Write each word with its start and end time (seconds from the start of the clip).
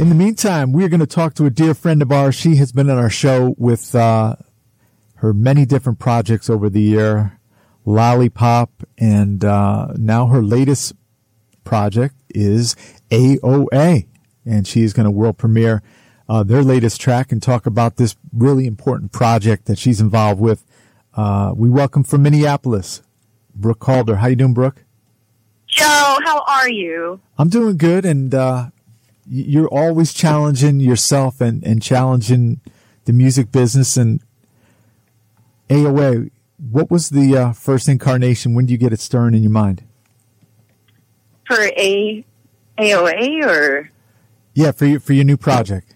In 0.00 0.08
the 0.08 0.14
meantime, 0.14 0.72
we're 0.72 0.88
going 0.88 1.00
to 1.00 1.06
talk 1.06 1.34
to 1.34 1.44
a 1.44 1.50
dear 1.50 1.74
friend 1.74 2.00
of 2.00 2.10
ours. 2.10 2.34
She 2.34 2.56
has 2.56 2.72
been 2.72 2.88
on 2.88 2.96
our 2.96 3.10
show 3.10 3.54
with 3.58 3.94
uh, 3.94 4.36
her 5.16 5.34
many 5.34 5.66
different 5.66 5.98
projects 5.98 6.48
over 6.48 6.70
the 6.70 6.80
year, 6.80 7.38
Lollipop, 7.84 8.70
and 8.96 9.44
uh, 9.44 9.88
now 9.98 10.28
her 10.28 10.42
latest 10.42 10.94
project 11.64 12.14
is 12.30 12.76
AOA, 13.10 14.06
and 14.46 14.66
she's 14.66 14.94
going 14.94 15.04
to 15.04 15.10
world 15.10 15.36
premiere 15.36 15.82
uh, 16.30 16.44
their 16.44 16.62
latest 16.62 16.98
track 16.98 17.30
and 17.30 17.42
talk 17.42 17.66
about 17.66 17.96
this 17.96 18.16
really 18.32 18.66
important 18.66 19.12
project 19.12 19.66
that 19.66 19.78
she's 19.78 20.00
involved 20.00 20.40
with. 20.40 20.64
Uh, 21.14 21.52
we 21.54 21.68
welcome 21.68 22.04
from 22.04 22.22
Minneapolis, 22.22 23.02
Brooke 23.54 23.80
Calder. 23.80 24.16
How 24.16 24.28
you 24.28 24.36
doing, 24.36 24.54
Brooke? 24.54 24.82
Joe, 25.66 26.18
how 26.24 26.42
are 26.48 26.70
you? 26.70 27.20
I'm 27.36 27.50
doing 27.50 27.76
good, 27.76 28.06
and 28.06 28.34
uh, 28.34 28.70
you're 29.32 29.68
always 29.68 30.12
challenging 30.12 30.80
yourself 30.80 31.40
and, 31.40 31.62
and 31.62 31.80
challenging 31.80 32.60
the 33.04 33.12
music 33.12 33.52
business 33.52 33.96
and 33.96 34.20
AOA. 35.68 36.32
What 36.58 36.90
was 36.90 37.10
the 37.10 37.36
uh, 37.36 37.52
first 37.52 37.88
incarnation? 37.88 38.54
When 38.54 38.66
do 38.66 38.72
you 38.72 38.78
get 38.78 38.92
it 38.92 38.98
stirring 38.98 39.34
in 39.34 39.42
your 39.42 39.52
mind? 39.52 39.84
For 41.46 41.60
a 41.60 42.24
AOA 42.76 43.46
or 43.46 43.90
yeah, 44.54 44.72
for 44.72 44.86
your 44.86 45.00
for 45.00 45.12
your 45.12 45.24
new 45.24 45.36
project. 45.36 45.94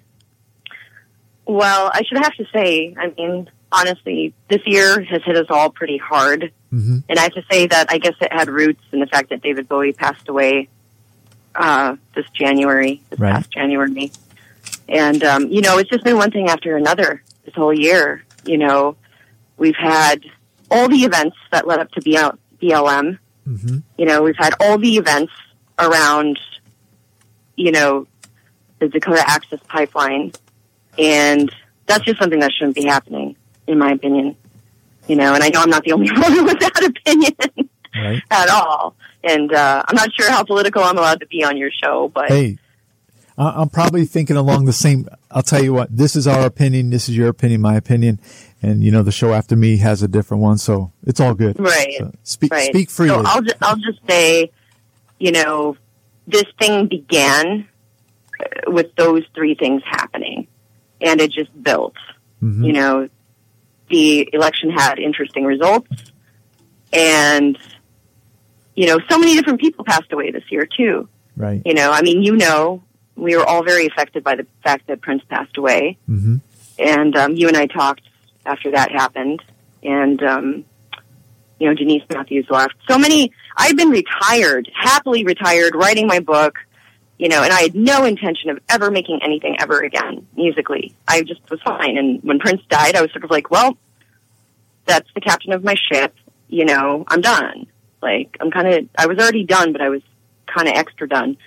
Well, 1.47 1.91
I 1.93 2.03
should 2.05 2.19
have 2.19 2.35
to 2.35 2.45
say, 2.55 2.95
I 2.99 3.13
mean, 3.19 3.51
honestly, 3.71 4.33
this 4.49 4.63
year 4.65 5.03
has 5.03 5.23
hit 5.25 5.37
us 5.37 5.47
all 5.51 5.71
pretty 5.71 5.99
hard, 5.99 6.53
mm-hmm. 6.73 6.99
and 7.09 7.19
I 7.19 7.23
have 7.23 7.35
to 7.35 7.45
say 7.51 7.67
that 7.67 7.91
I 7.91 7.99
guess 7.99 8.15
it 8.21 8.33
had 8.33 8.49
roots 8.49 8.83
in 8.93 9.01
the 9.01 9.07
fact 9.07 9.31
that 9.31 9.43
David 9.43 9.69
Bowie 9.69 9.93
passed 9.93 10.29
away 10.29 10.69
uh, 11.55 11.97
this 12.15 12.27
January, 12.31 13.03
this 13.11 13.19
right. 13.19 13.33
past 13.33 13.51
January. 13.51 14.11
And, 14.89 15.23
um, 15.25 15.49
you 15.49 15.61
know, 15.61 15.79
it's 15.79 15.91
just 15.91 16.05
been 16.05 16.17
one 16.17 16.31
thing 16.31 16.49
after 16.49 16.77
another 16.77 17.23
this 17.45 17.55
whole 17.55 17.73
year. 17.73 18.25
You 18.45 18.59
know, 18.59 18.97
we've 19.57 19.77
had 19.77 20.25
all 20.71 20.89
the 20.89 21.05
events 21.05 21.37
that 21.51 21.67
led 21.67 21.81
up 21.81 21.91
to 21.93 22.01
BL- 22.01 22.39
BLM. 22.65 23.19
Mm-hmm. 23.47 23.79
You 23.99 24.07
know, 24.07 24.23
we've 24.23 24.37
had 24.37 24.55
all 24.61 24.79
the 24.79 24.97
events 24.97 25.33
around, 25.79 26.39
you 27.57 27.73
know, 27.73 28.07
the 28.79 28.89
Dakota 28.89 29.23
Access 29.27 29.61
Pipeline. 29.69 30.33
And 30.99 31.55
that's 31.87 32.05
just 32.05 32.19
something 32.19 32.41
that 32.41 32.53
shouldn't 32.53 32.77
be 32.77 32.85
happening, 32.85 33.37
in 33.67 33.79
my 33.79 33.93
opinion. 33.93 34.37
You 35.09 35.17
know, 35.17 35.35
and 35.35 35.43
I 35.43 35.49
know 35.51 35.61
I'm 35.61 35.71
not 35.71 35.85
the 35.85 35.93
only 35.93 36.11
one 36.17 36.45
with 36.45 36.61
that 36.61 36.85
opinion 36.85 37.64
right. 37.97 38.23
at 38.31 38.49
all. 38.49 38.95
And 39.23 39.53
uh, 39.53 39.83
I'm 39.87 39.97
not 39.97 40.13
sure 40.15 40.31
how 40.31 40.45
political 40.45 40.83
I'm 40.83 40.99
allowed 40.99 41.21
to 41.21 41.27
be 41.27 41.45
on 41.45 41.57
your 41.57 41.71
show, 41.71 42.11
but 42.15 42.29
hey, 42.29 42.59
I'm 43.37 43.69
probably 43.69 44.05
thinking 44.05 44.37
along 44.37 44.67
the 44.67 44.73
same. 44.73 45.09
I'll 45.31 45.43
tell 45.43 45.63
you 45.63 45.73
what. 45.73 45.95
This 45.95 46.15
is 46.15 46.27
our 46.27 46.47
opinion. 46.47 46.91
This 46.91 47.09
is 47.09 47.17
your 47.17 47.29
opinion. 47.29 47.61
My 47.61 47.75
opinion. 47.75 48.21
And 48.63 48.83
you 48.83 48.91
know, 48.91 49.03
the 49.03 49.13
show 49.13 49.33
after 49.33 49.57
me 49.57 49.79
has 49.79 50.03
a 50.03 50.09
different 50.09 50.43
one, 50.43 50.57
so 50.59 50.93
it's 51.05 51.21
all 51.21 51.35
good. 51.35 51.59
Right. 51.59 51.97
So 51.99 52.13
speak. 52.23 52.53
Right. 52.53 52.71
Speak 52.71 52.91
freely. 52.91 53.17
So 53.17 53.23
I'll 53.27 53.43
just, 53.43 53.57
I'll 53.61 53.77
just 53.77 54.01
say, 54.09 54.53
you 55.19 55.33
know, 55.33 55.77
this 56.27 56.45
thing 56.59 56.87
began 56.87 57.69
with 58.67 58.95
those 58.95 59.25
three 59.35 59.55
things 59.55 59.83
happening, 59.85 60.47
and 61.01 61.21
it 61.21 61.33
just 61.33 61.51
built. 61.63 61.95
Mm-hmm. 62.43 62.65
You 62.65 62.73
know, 62.73 63.09
the 63.91 64.29
election 64.33 64.71
had 64.71 64.99
interesting 64.99 65.45
results, 65.45 65.91
and 66.93 67.59
you 68.75 68.87
know, 68.87 68.99
so 69.09 69.19
many 69.19 69.35
different 69.35 69.61
people 69.61 69.85
passed 69.85 70.13
away 70.13 70.31
this 70.31 70.45
year 70.51 70.67
too. 70.67 71.09
Right. 71.37 71.63
You 71.65 71.75
know, 71.75 71.91
I 71.91 72.03
mean, 72.03 72.23
you 72.23 72.37
know, 72.37 72.83
we 73.17 73.37
were 73.37 73.45
all 73.45 73.65
very 73.65 73.87
affected 73.87 74.25
by 74.25 74.37
the 74.37 74.47
fact 74.63 74.87
that 74.89 75.01
Prince 75.01 75.23
passed 75.29 75.57
away, 75.57 75.99
mm-hmm. 76.09 76.37
and 76.79 77.17
um, 77.17 77.35
you 77.35 77.49
and 77.49 77.57
I 77.57 77.67
talked 77.67 78.03
after 78.45 78.73
that 78.73 78.91
happened, 78.91 79.43
and 79.83 80.23
um, 80.23 80.65
you 81.59 81.69
know, 81.69 81.75
Denise 81.75 82.03
Matthews 82.11 82.47
left. 82.51 82.75
So 82.89 82.99
many. 82.99 83.33
I've 83.57 83.77
been 83.77 83.91
retired, 83.91 84.69
happily 84.75 85.25
retired, 85.25 85.75
writing 85.75 86.07
my 86.07 86.21
book. 86.21 86.59
You 87.17 87.29
know, 87.29 87.45
and 87.45 87.53
I 87.53 87.61
had 87.61 87.77
no 87.77 88.05
intention 88.05 88.51
of 88.51 88.59
ever 88.69 88.91
making 88.91 89.21
anything 89.23 89.55
ever 89.61 89.79
again 89.81 90.27
musically. 90.35 90.97
I 91.07 91.23
just 91.23 91.49
was 91.49 91.63
fine. 91.63 91.97
And 91.97 92.21
when 92.25 92.41
Prince 92.41 92.63
died, 92.69 92.97
I 92.97 93.03
was 93.03 93.13
sort 93.13 93.23
of 93.23 93.31
like, 93.31 93.53
well, 93.53 93.79
that's 94.85 95.09
the 95.15 95.21
captain 95.21 95.53
of 95.53 95.63
my 95.63 95.77
ship. 95.77 96.13
You 96.49 96.65
know, 96.65 97.05
I'm 97.07 97.21
done. 97.21 97.69
Like 98.05 98.37
I'm 98.39 98.51
kind 98.51 98.69
of, 98.69 98.89
I 98.97 99.07
was 99.07 99.19
already 99.19 99.45
done, 99.45 99.73
but 99.73 99.81
I 99.81 99.89
was 99.89 100.03
kind 100.47 100.69
of 100.69 100.75
extra 100.75 101.09
done, 101.09 101.39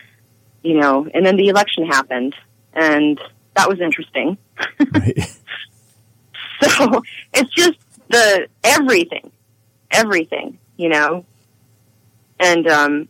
you 0.63 0.79
know. 0.79 1.07
And 1.13 1.23
then 1.23 1.37
the 1.37 1.49
election 1.49 1.85
happened, 1.85 2.35
and 2.73 3.21
that 3.55 3.69
was 3.69 3.79
interesting. 3.79 4.39
Right. 4.91 5.19
so 6.61 7.03
it's 7.33 7.53
just 7.53 7.77
the 8.09 8.47
everything, 8.63 9.31
everything, 9.91 10.57
you 10.77 10.89
know. 10.89 11.25
And 12.39 12.67
um, 12.67 13.07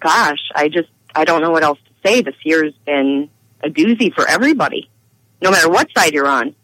gosh, 0.00 0.50
I 0.54 0.68
just 0.68 0.90
I 1.14 1.24
don't 1.24 1.40
know 1.40 1.50
what 1.50 1.64
else 1.64 1.78
to 1.78 2.08
say. 2.08 2.20
This 2.20 2.36
year's 2.44 2.74
been 2.84 3.30
a 3.62 3.70
doozy 3.70 4.12
for 4.14 4.28
everybody, 4.28 4.90
no 5.40 5.50
matter 5.50 5.70
what 5.70 5.88
side 5.96 6.12
you're 6.12 6.28
on. 6.28 6.54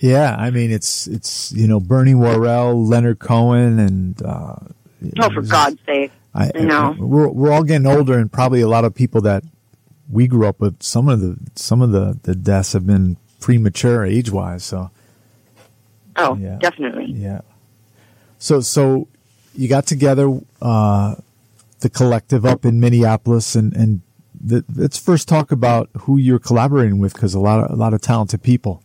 Yeah, 0.00 0.34
I 0.38 0.50
mean 0.50 0.70
it's 0.70 1.06
it's 1.06 1.52
you 1.52 1.68
know 1.68 1.78
Bernie 1.78 2.14
Worrell, 2.14 2.84
Leonard 2.84 3.18
Cohen, 3.18 3.78
and 3.78 4.22
uh, 4.22 4.56
oh, 5.20 5.30
for 5.30 5.42
God's 5.42 5.78
sake, 5.84 6.10
I, 6.34 6.50
I 6.54 6.60
know 6.60 6.96
we're 6.98 7.28
we're 7.28 7.52
all 7.52 7.64
getting 7.64 7.86
older, 7.86 8.18
and 8.18 8.32
probably 8.32 8.62
a 8.62 8.68
lot 8.68 8.86
of 8.86 8.94
people 8.94 9.20
that 9.22 9.44
we 10.10 10.26
grew 10.26 10.46
up 10.46 10.58
with. 10.58 10.82
Some 10.82 11.08
of 11.08 11.20
the 11.20 11.36
some 11.54 11.82
of 11.82 11.92
the 11.92 12.18
the 12.22 12.34
deaths 12.34 12.72
have 12.72 12.86
been 12.86 13.18
premature 13.40 14.06
age 14.06 14.30
wise. 14.30 14.64
So, 14.64 14.90
oh, 16.16 16.36
yeah, 16.36 16.56
definitely, 16.58 17.12
yeah. 17.12 17.42
So 18.38 18.62
so 18.62 19.06
you 19.54 19.68
got 19.68 19.84
together 19.86 20.40
uh, 20.62 21.16
the 21.80 21.90
collective 21.90 22.46
up 22.46 22.64
in 22.64 22.80
Minneapolis, 22.80 23.54
and 23.54 23.76
and 23.76 24.00
the, 24.40 24.64
let's 24.74 24.98
first 24.98 25.28
talk 25.28 25.52
about 25.52 25.90
who 26.00 26.16
you're 26.16 26.38
collaborating 26.38 26.98
with 26.98 27.12
because 27.12 27.34
a 27.34 27.40
lot 27.40 27.62
of 27.62 27.70
a 27.70 27.76
lot 27.76 27.92
of 27.92 28.00
talented 28.00 28.42
people. 28.42 28.82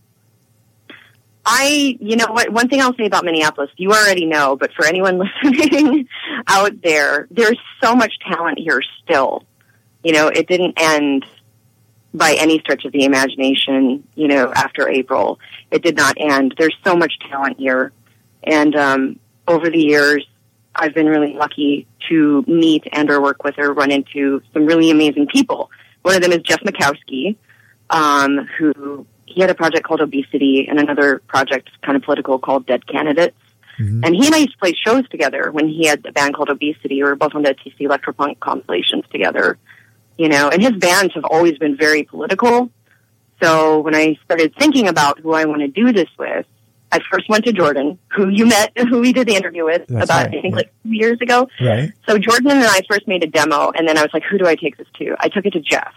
I, 1.45 1.97
you 1.99 2.15
know 2.15 2.27
what, 2.27 2.49
one 2.49 2.69
thing 2.69 2.81
I'll 2.81 2.95
say 2.95 3.05
about 3.05 3.23
Minneapolis, 3.23 3.69
you 3.77 3.91
already 3.91 4.25
know, 4.25 4.55
but 4.55 4.73
for 4.73 4.85
anyone 4.85 5.19
listening 5.43 6.07
out 6.47 6.81
there, 6.81 7.27
there's 7.29 7.59
so 7.83 7.95
much 7.95 8.13
talent 8.27 8.57
here 8.57 8.81
still. 9.03 9.43
You 10.03 10.13
know, 10.13 10.27
it 10.27 10.47
didn't 10.47 10.73
end 10.77 11.25
by 12.13 12.33
any 12.39 12.59
stretch 12.59 12.85
of 12.85 12.91
the 12.93 13.03
imagination, 13.03 14.07
you 14.15 14.27
know, 14.27 14.51
after 14.55 14.89
April. 14.89 15.39
It 15.69 15.83
did 15.83 15.95
not 15.95 16.15
end. 16.17 16.55
There's 16.57 16.75
so 16.83 16.95
much 16.95 17.13
talent 17.29 17.59
here. 17.59 17.91
And, 18.43 18.75
um, 18.75 19.19
over 19.47 19.69
the 19.69 19.79
years, 19.79 20.25
I've 20.75 20.93
been 20.93 21.07
really 21.07 21.33
lucky 21.33 21.87
to 22.09 22.43
meet 22.47 22.85
and 22.91 23.09
or 23.09 23.21
work 23.21 23.43
with 23.43 23.57
or 23.57 23.73
run 23.73 23.91
into 23.91 24.41
some 24.53 24.65
really 24.65 24.91
amazing 24.91 25.27
people. 25.27 25.69
One 26.01 26.15
of 26.15 26.21
them 26.21 26.31
is 26.31 26.41
Jeff 26.41 26.61
Makowski, 26.61 27.35
um, 27.89 28.47
who 28.57 29.05
he 29.25 29.41
had 29.41 29.49
a 29.49 29.55
project 29.55 29.85
called 29.85 30.01
Obesity 30.01 30.67
and 30.69 30.79
another 30.79 31.19
project 31.27 31.69
kind 31.81 31.95
of 31.95 32.03
political 32.03 32.39
called 32.39 32.65
Dead 32.65 32.85
Candidates. 32.87 33.37
Mm-hmm. 33.79 34.03
And 34.05 34.15
he 34.15 34.25
and 34.25 34.35
I 34.35 34.39
used 34.39 34.53
to 34.53 34.57
play 34.57 34.73
shows 34.73 35.07
together 35.09 35.51
when 35.51 35.67
he 35.67 35.87
had 35.87 36.05
a 36.05 36.11
band 36.11 36.35
called 36.35 36.49
Obesity. 36.49 36.95
We 36.95 37.03
were 37.03 37.15
both 37.15 37.35
on 37.35 37.43
the 37.43 37.53
TC 37.53 37.81
Electropunk 37.81 38.39
compilations 38.39 39.03
together, 39.11 39.57
you 40.17 40.29
know, 40.29 40.49
and 40.49 40.61
his 40.61 40.73
bands 40.73 41.13
have 41.15 41.25
always 41.25 41.57
been 41.57 41.75
very 41.75 42.03
political. 42.03 42.69
So 43.41 43.79
when 43.79 43.95
I 43.95 44.17
started 44.23 44.55
thinking 44.57 44.87
about 44.87 45.19
who 45.19 45.33
I 45.33 45.45
want 45.45 45.61
to 45.61 45.67
do 45.67 45.91
this 45.91 46.07
with, 46.17 46.45
I 46.91 46.99
first 47.11 47.27
went 47.27 47.43
to 47.45 47.51
Jordan, 47.51 47.99
who 48.15 48.29
you 48.29 48.45
met, 48.45 48.71
who 48.77 49.01
we 49.01 49.11
did 49.11 49.27
the 49.27 49.35
interview 49.35 49.65
with 49.65 49.85
That's 49.87 50.05
about, 50.05 50.27
right. 50.27 50.37
I 50.37 50.41
think, 50.41 50.55
like 50.55 50.71
two 50.83 50.93
years 50.93 51.19
ago. 51.19 51.49
Right. 51.59 51.91
So 52.07 52.17
Jordan 52.17 52.51
and 52.51 52.63
I 52.63 52.81
first 52.89 53.07
made 53.07 53.23
a 53.23 53.27
demo, 53.27 53.71
and 53.71 53.85
then 53.87 53.97
I 53.97 54.03
was 54.03 54.11
like, 54.13 54.23
who 54.23 54.37
do 54.37 54.47
I 54.47 54.55
take 54.55 54.77
this 54.77 54.87
to? 54.99 55.15
I 55.19 55.27
took 55.27 55.45
it 55.45 55.51
to 55.51 55.59
Jeff 55.59 55.93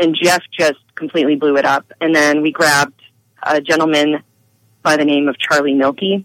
and 0.00 0.16
Jeff 0.20 0.42
just 0.50 0.80
completely 0.94 1.36
blew 1.36 1.56
it 1.56 1.64
up. 1.64 1.92
And 2.00 2.14
then 2.14 2.42
we 2.42 2.50
grabbed 2.50 3.00
a 3.42 3.60
gentleman 3.60 4.22
by 4.82 4.96
the 4.96 5.04
name 5.04 5.28
of 5.28 5.38
Charlie 5.38 5.74
Milkey, 5.74 6.24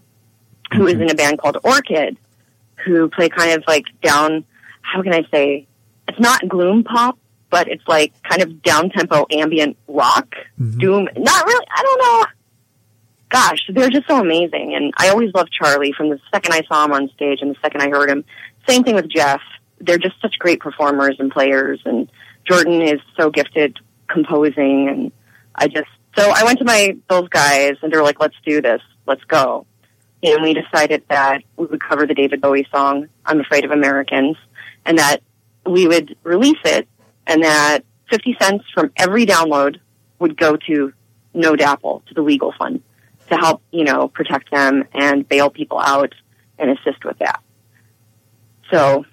who 0.72 0.78
mm-hmm. 0.78 0.88
is 0.88 1.00
in 1.00 1.10
a 1.10 1.14
band 1.14 1.38
called 1.38 1.58
Orchid, 1.62 2.16
who 2.84 3.08
play 3.08 3.28
kind 3.28 3.52
of 3.52 3.64
like 3.66 3.84
down, 4.02 4.44
how 4.82 5.02
can 5.02 5.12
I 5.12 5.24
say, 5.30 5.66
it's 6.08 6.20
not 6.20 6.48
gloom 6.48 6.84
pop, 6.84 7.18
but 7.50 7.68
it's 7.68 7.86
like 7.86 8.12
kind 8.22 8.42
of 8.42 8.62
down 8.62 8.90
tempo 8.90 9.26
ambient 9.30 9.76
rock, 9.88 10.34
mm-hmm. 10.60 10.78
doom, 10.78 11.08
not 11.16 11.46
really, 11.46 11.66
I 11.74 11.82
don't 11.82 11.98
know. 11.98 12.26
Gosh, 13.28 13.68
they're 13.68 13.90
just 13.90 14.06
so 14.06 14.20
amazing. 14.20 14.74
And 14.74 14.94
I 14.98 15.08
always 15.08 15.34
loved 15.34 15.52
Charlie 15.52 15.92
from 15.92 16.10
the 16.10 16.20
second 16.32 16.54
I 16.54 16.62
saw 16.62 16.84
him 16.84 16.92
on 16.92 17.10
stage 17.10 17.40
and 17.42 17.50
the 17.50 17.56
second 17.60 17.82
I 17.82 17.88
heard 17.88 18.08
him. 18.08 18.24
Same 18.68 18.84
thing 18.84 18.94
with 18.94 19.08
Jeff. 19.08 19.40
They're 19.80 19.98
just 19.98 20.20
such 20.22 20.38
great 20.38 20.60
performers 20.60 21.16
and 21.18 21.30
players 21.30 21.80
and 21.84 22.08
Jordan 22.46 22.80
is 22.82 23.00
so 23.16 23.30
gifted 23.30 23.78
composing 24.08 24.88
and 24.88 25.12
I 25.54 25.68
just, 25.68 25.88
so 26.16 26.30
I 26.34 26.44
went 26.44 26.58
to 26.60 26.64
my, 26.64 26.96
those 27.08 27.28
guys 27.28 27.74
and 27.82 27.92
they 27.92 27.96
were 27.96 28.02
like, 28.02 28.20
let's 28.20 28.36
do 28.44 28.62
this. 28.62 28.80
Let's 29.06 29.24
go. 29.24 29.66
And 30.22 30.42
we 30.42 30.54
decided 30.54 31.04
that 31.08 31.42
we 31.56 31.66
would 31.66 31.82
cover 31.82 32.06
the 32.06 32.14
David 32.14 32.40
Bowie 32.40 32.66
song, 32.70 33.08
I'm 33.24 33.40
Afraid 33.40 33.64
of 33.64 33.70
Americans, 33.70 34.36
and 34.84 34.98
that 34.98 35.22
we 35.66 35.86
would 35.86 36.16
release 36.22 36.58
it 36.64 36.88
and 37.26 37.42
that 37.42 37.80
50 38.10 38.36
cents 38.40 38.64
from 38.72 38.92
every 38.96 39.26
download 39.26 39.80
would 40.18 40.36
go 40.36 40.56
to 40.56 40.92
No 41.34 41.54
DAPL, 41.54 42.04
to 42.06 42.14
the 42.14 42.22
legal 42.22 42.52
fund, 42.58 42.82
to 43.28 43.36
help, 43.36 43.62
you 43.70 43.84
know, 43.84 44.08
protect 44.08 44.50
them 44.50 44.84
and 44.94 45.28
bail 45.28 45.50
people 45.50 45.78
out 45.78 46.14
and 46.58 46.70
assist 46.70 47.04
with 47.04 47.18
that. 47.18 47.42
So 48.70 49.04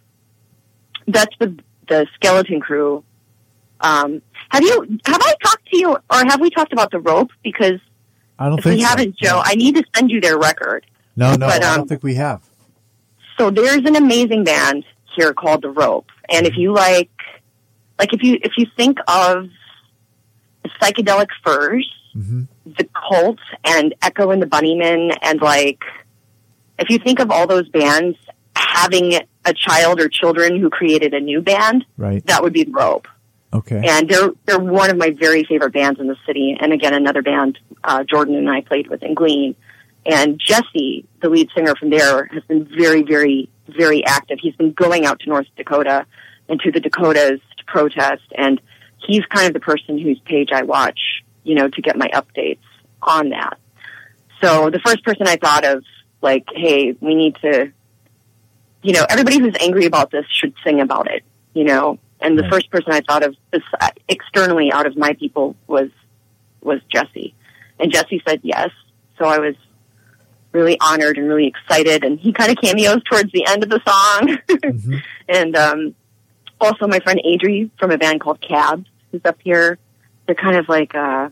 that's 1.08 1.36
the, 1.40 1.58
the 1.88 2.08
skeleton 2.16 2.60
crew. 2.60 3.04
Um, 3.84 4.22
have 4.50 4.64
you, 4.64 4.98
have 5.06 5.22
I 5.22 5.34
talked 5.44 5.68
to 5.68 5.78
you 5.78 5.92
or 5.94 6.18
have 6.28 6.42
we 6.42 6.50
talked 6.50 6.74
about 6.74 6.92
the 6.92 7.00
rope? 7.00 7.30
Because 7.44 7.80
I 8.40 8.50
don't 8.50 8.58
if 8.58 8.64
think 8.64 8.76
we 8.78 8.82
so. 8.82 8.88
haven't, 8.88 9.16
Joe, 9.18 9.42
I 9.44 9.56
need 9.56 9.76
to 9.76 9.84
send 9.96 10.10
you 10.10 10.22
their 10.22 10.38
record. 10.40 10.86
No, 11.16 11.32
no, 11.36 11.48
but, 11.48 11.64
I 11.64 11.70
um, 11.70 11.78
don't 11.80 11.88
think 11.88 12.02
we 12.04 12.16
have. 12.16 12.42
So 13.38 13.50
there's 13.50 13.86
an 13.86 13.96
amazing 13.96 14.44
band 14.44 14.86
here 15.16 15.34
called 15.34 15.62
The 15.62 15.70
Rope. 15.70 16.10
And 16.30 16.48
if 16.48 16.56
you 16.58 16.74
like, 16.74 17.12
like 18.00 18.14
if 18.14 18.24
you, 18.24 18.40
if 18.42 18.54
you 18.58 18.66
think 18.76 18.98
of 19.08 19.50
the 20.64 20.70
psychedelic 20.82 21.28
furs, 21.44 21.92
hmm 22.14 22.44
the 22.66 22.88
cult 23.10 23.40
and 23.66 23.94
Echo 24.02 24.32
and 24.32 24.42
the 24.42 24.46
Bunnymen 24.46 25.18
and 25.22 25.42
like, 25.42 25.84
if 26.80 26.90
you 26.90 26.98
think 26.98 27.20
of 27.20 27.30
all 27.30 27.46
those 27.46 27.68
bands 27.68 28.18
having 28.56 29.16
a 29.44 29.54
child 29.54 30.00
or 30.00 30.08
children 30.08 30.58
who 30.62 30.70
created 30.70 31.14
a 31.14 31.20
new 31.20 31.42
band, 31.42 31.86
Right. 31.98 32.26
that 32.28 32.42
would 32.42 32.54
be 32.54 32.64
The 32.64 32.72
Rope. 32.72 33.08
Okay. 33.54 33.84
And 33.86 34.10
they're, 34.10 34.32
they're 34.46 34.60
one 34.60 34.90
of 34.90 34.98
my 34.98 35.12
very 35.12 35.44
favorite 35.44 35.74
bands 35.74 36.00
in 36.00 36.08
the 36.08 36.18
city. 36.26 36.58
And 36.60 36.74
again, 36.74 36.94
another 36.94 37.22
band, 37.22 37.60
uh, 37.84 38.04
Jordan 38.04 38.36
and 38.36 38.50
I 38.50 38.62
played 38.62 38.88
with 38.88 39.04
in 39.04 39.14
Glean. 39.14 39.56
And 40.06 40.40
Jesse, 40.40 41.06
the 41.22 41.30
lead 41.30 41.50
singer 41.56 41.76
from 41.76 41.90
there, 41.92 42.26
has 42.26 42.44
been 42.44 42.66
very, 42.66 43.04
very, 43.04 43.50
very 43.68 44.04
active. 44.06 44.40
He's 44.42 44.56
been 44.56 44.74
going 44.74 45.06
out 45.06 45.20
to 45.22 45.30
North 45.30 45.48
Dakota 45.56 46.06
and 46.50 46.60
to 46.62 46.72
the 46.72 46.80
Dakotas 46.80 47.40
to 47.58 47.66
protest. 47.66 48.24
And 48.36 48.60
he's 48.98 49.24
kind 49.28 49.48
of 49.48 49.54
the 49.54 49.60
person 49.60 50.00
whose 50.00 50.20
page 50.26 50.50
I 50.52 50.64
watch, 50.64 51.00
you 51.44 51.56
know, 51.56 51.70
to 51.70 51.82
get 51.82 51.96
my 51.96 52.08
updates 52.08 52.58
on 53.02 53.30
that. 53.30 53.60
So 54.42 54.70
the 54.70 54.80
first 54.80 55.06
person 55.06 55.28
I 55.28 55.38
thought 55.38 55.64
of, 55.64 55.84
like, 56.22 56.46
hey, 56.54 56.96
we 57.00 57.16
need 57.16 57.36
to, 57.42 57.72
you 58.82 58.94
know, 58.94 59.06
everybody 59.10 59.40
who's 59.40 59.56
angry 59.60 59.86
about 59.86 60.10
this 60.10 60.26
should 60.30 60.54
sing 60.64 60.82
about 60.82 61.10
it, 61.10 61.24
you 61.54 61.66
know. 61.66 62.00
And 62.24 62.38
the 62.38 62.44
Right. 62.44 62.52
first 62.54 62.72
person 62.72 62.92
I 62.94 63.02
thought 63.02 63.22
of 63.24 63.36
externally 64.08 64.72
out 64.72 64.88
of 64.88 64.98
my 64.98 65.14
people 65.14 65.56
was 65.68 65.90
was 66.62 66.80
Jesse, 66.90 67.36
and 67.80 67.92
Jesse 67.92 68.24
said 68.26 68.40
yes. 68.44 68.70
So 69.20 69.26
I 69.26 69.38
was 69.40 69.56
really 70.54 70.80
honored 70.80 71.18
and 71.18 71.28
really 71.28 71.48
excited. 71.48 72.04
And 72.06 72.18
he 72.20 72.32
kind 72.32 72.50
of 72.52 72.58
cameos 72.64 73.02
towards 73.04 73.32
the 73.34 73.46
end 73.46 73.64
of 73.64 73.70
the 73.70 73.82
song. 73.86 74.38
hmm 74.64 74.98
and 75.28 75.56
um, 75.56 75.96
also 76.62 76.88
my 76.88 77.00
friend 77.00 77.22
Adri 77.26 77.70
from 77.78 77.92
a 77.92 77.98
band 77.98 78.22
called 78.22 78.40
Cabs, 78.40 78.88
who's 79.12 79.22
up 79.26 79.38
here. 79.44 79.78
They're 80.26 80.36
kind 80.36 80.56
of 80.56 80.70
like 80.70 80.96
uh, 80.96 81.30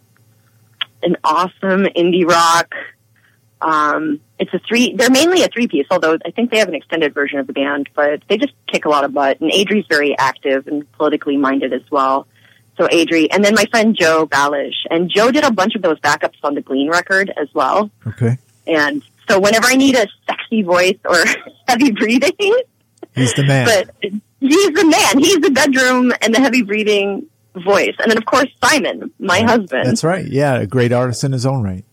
an 1.04 1.16
awesome 1.24 1.86
indie 1.96 2.28
rock. 2.28 2.74
Um, 3.62 4.20
it's 4.40 4.54
a 4.54 4.60
three. 4.68 4.94
They're 4.96 5.10
mainly 5.12 5.44
a 5.44 5.48
three 5.48 5.68
piece, 5.68 5.86
although 5.92 6.18
I 6.26 6.32
think 6.32 6.52
they 6.52 6.58
have 6.60 6.68
an 6.68 6.76
extended 6.76 7.14
version 7.14 7.40
of 7.40 7.48
the 7.48 7.54
band. 7.54 7.90
But 7.96 8.24
they 8.28 8.38
just 8.38 8.54
kick 8.68 8.86
a 8.86 8.90
lot 8.90 9.04
of 9.04 9.14
butt. 9.14 9.40
And 9.40 9.52
Adri's 9.52 9.86
very 9.88 10.18
active 10.18 10.68
and 10.68 10.92
politically 10.94 11.38
minded 11.38 11.74
as 11.74 11.84
well. 11.92 12.28
So 12.78 12.88
Adri, 12.88 13.28
and 13.32 13.44
then 13.46 13.54
my 13.54 13.66
friend 13.70 13.96
Joe 14.00 14.26
Balish, 14.26 14.74
and 14.90 15.10
Joe 15.14 15.30
did 15.30 15.44
a 15.44 15.52
bunch 15.52 15.76
of 15.76 15.82
those 15.84 16.00
backups 16.00 16.38
on 16.44 16.56
the 16.56 16.62
Glean 16.62 16.90
record 16.90 17.32
as 17.40 17.48
well. 17.54 17.92
Okay. 18.08 18.38
And 18.66 19.04
so 19.30 19.40
whenever 19.40 19.68
I 19.68 19.76
need 19.76 19.96
a 19.96 20.08
sexy 20.26 20.64
voice 20.64 20.98
or 21.08 21.18
heavy 21.68 21.92
breathing, 21.92 22.32
He's 23.14 23.34
the 23.34 23.44
man. 23.46 23.66
but 23.68 24.12
he's 24.40 24.72
the 24.74 24.86
man. 24.86 25.20
He's 25.20 25.40
the 25.42 25.52
bedroom 25.52 26.14
and 26.22 26.34
the 26.34 26.40
heavy 26.40 26.62
breathing 26.64 27.28
voice. 27.56 27.94
And 28.00 28.10
then 28.10 28.18
of 28.18 28.26
course 28.26 28.48
Simon, 28.64 29.12
my 29.20 29.42
husband. 29.42 29.86
That's 29.86 30.04
right. 30.06 30.26
Yeah, 30.26 30.56
a 30.62 30.66
great 30.66 30.94
artist 30.94 31.24
in 31.26 31.34
his 31.34 31.46
own 31.46 31.62
right. 31.64 31.84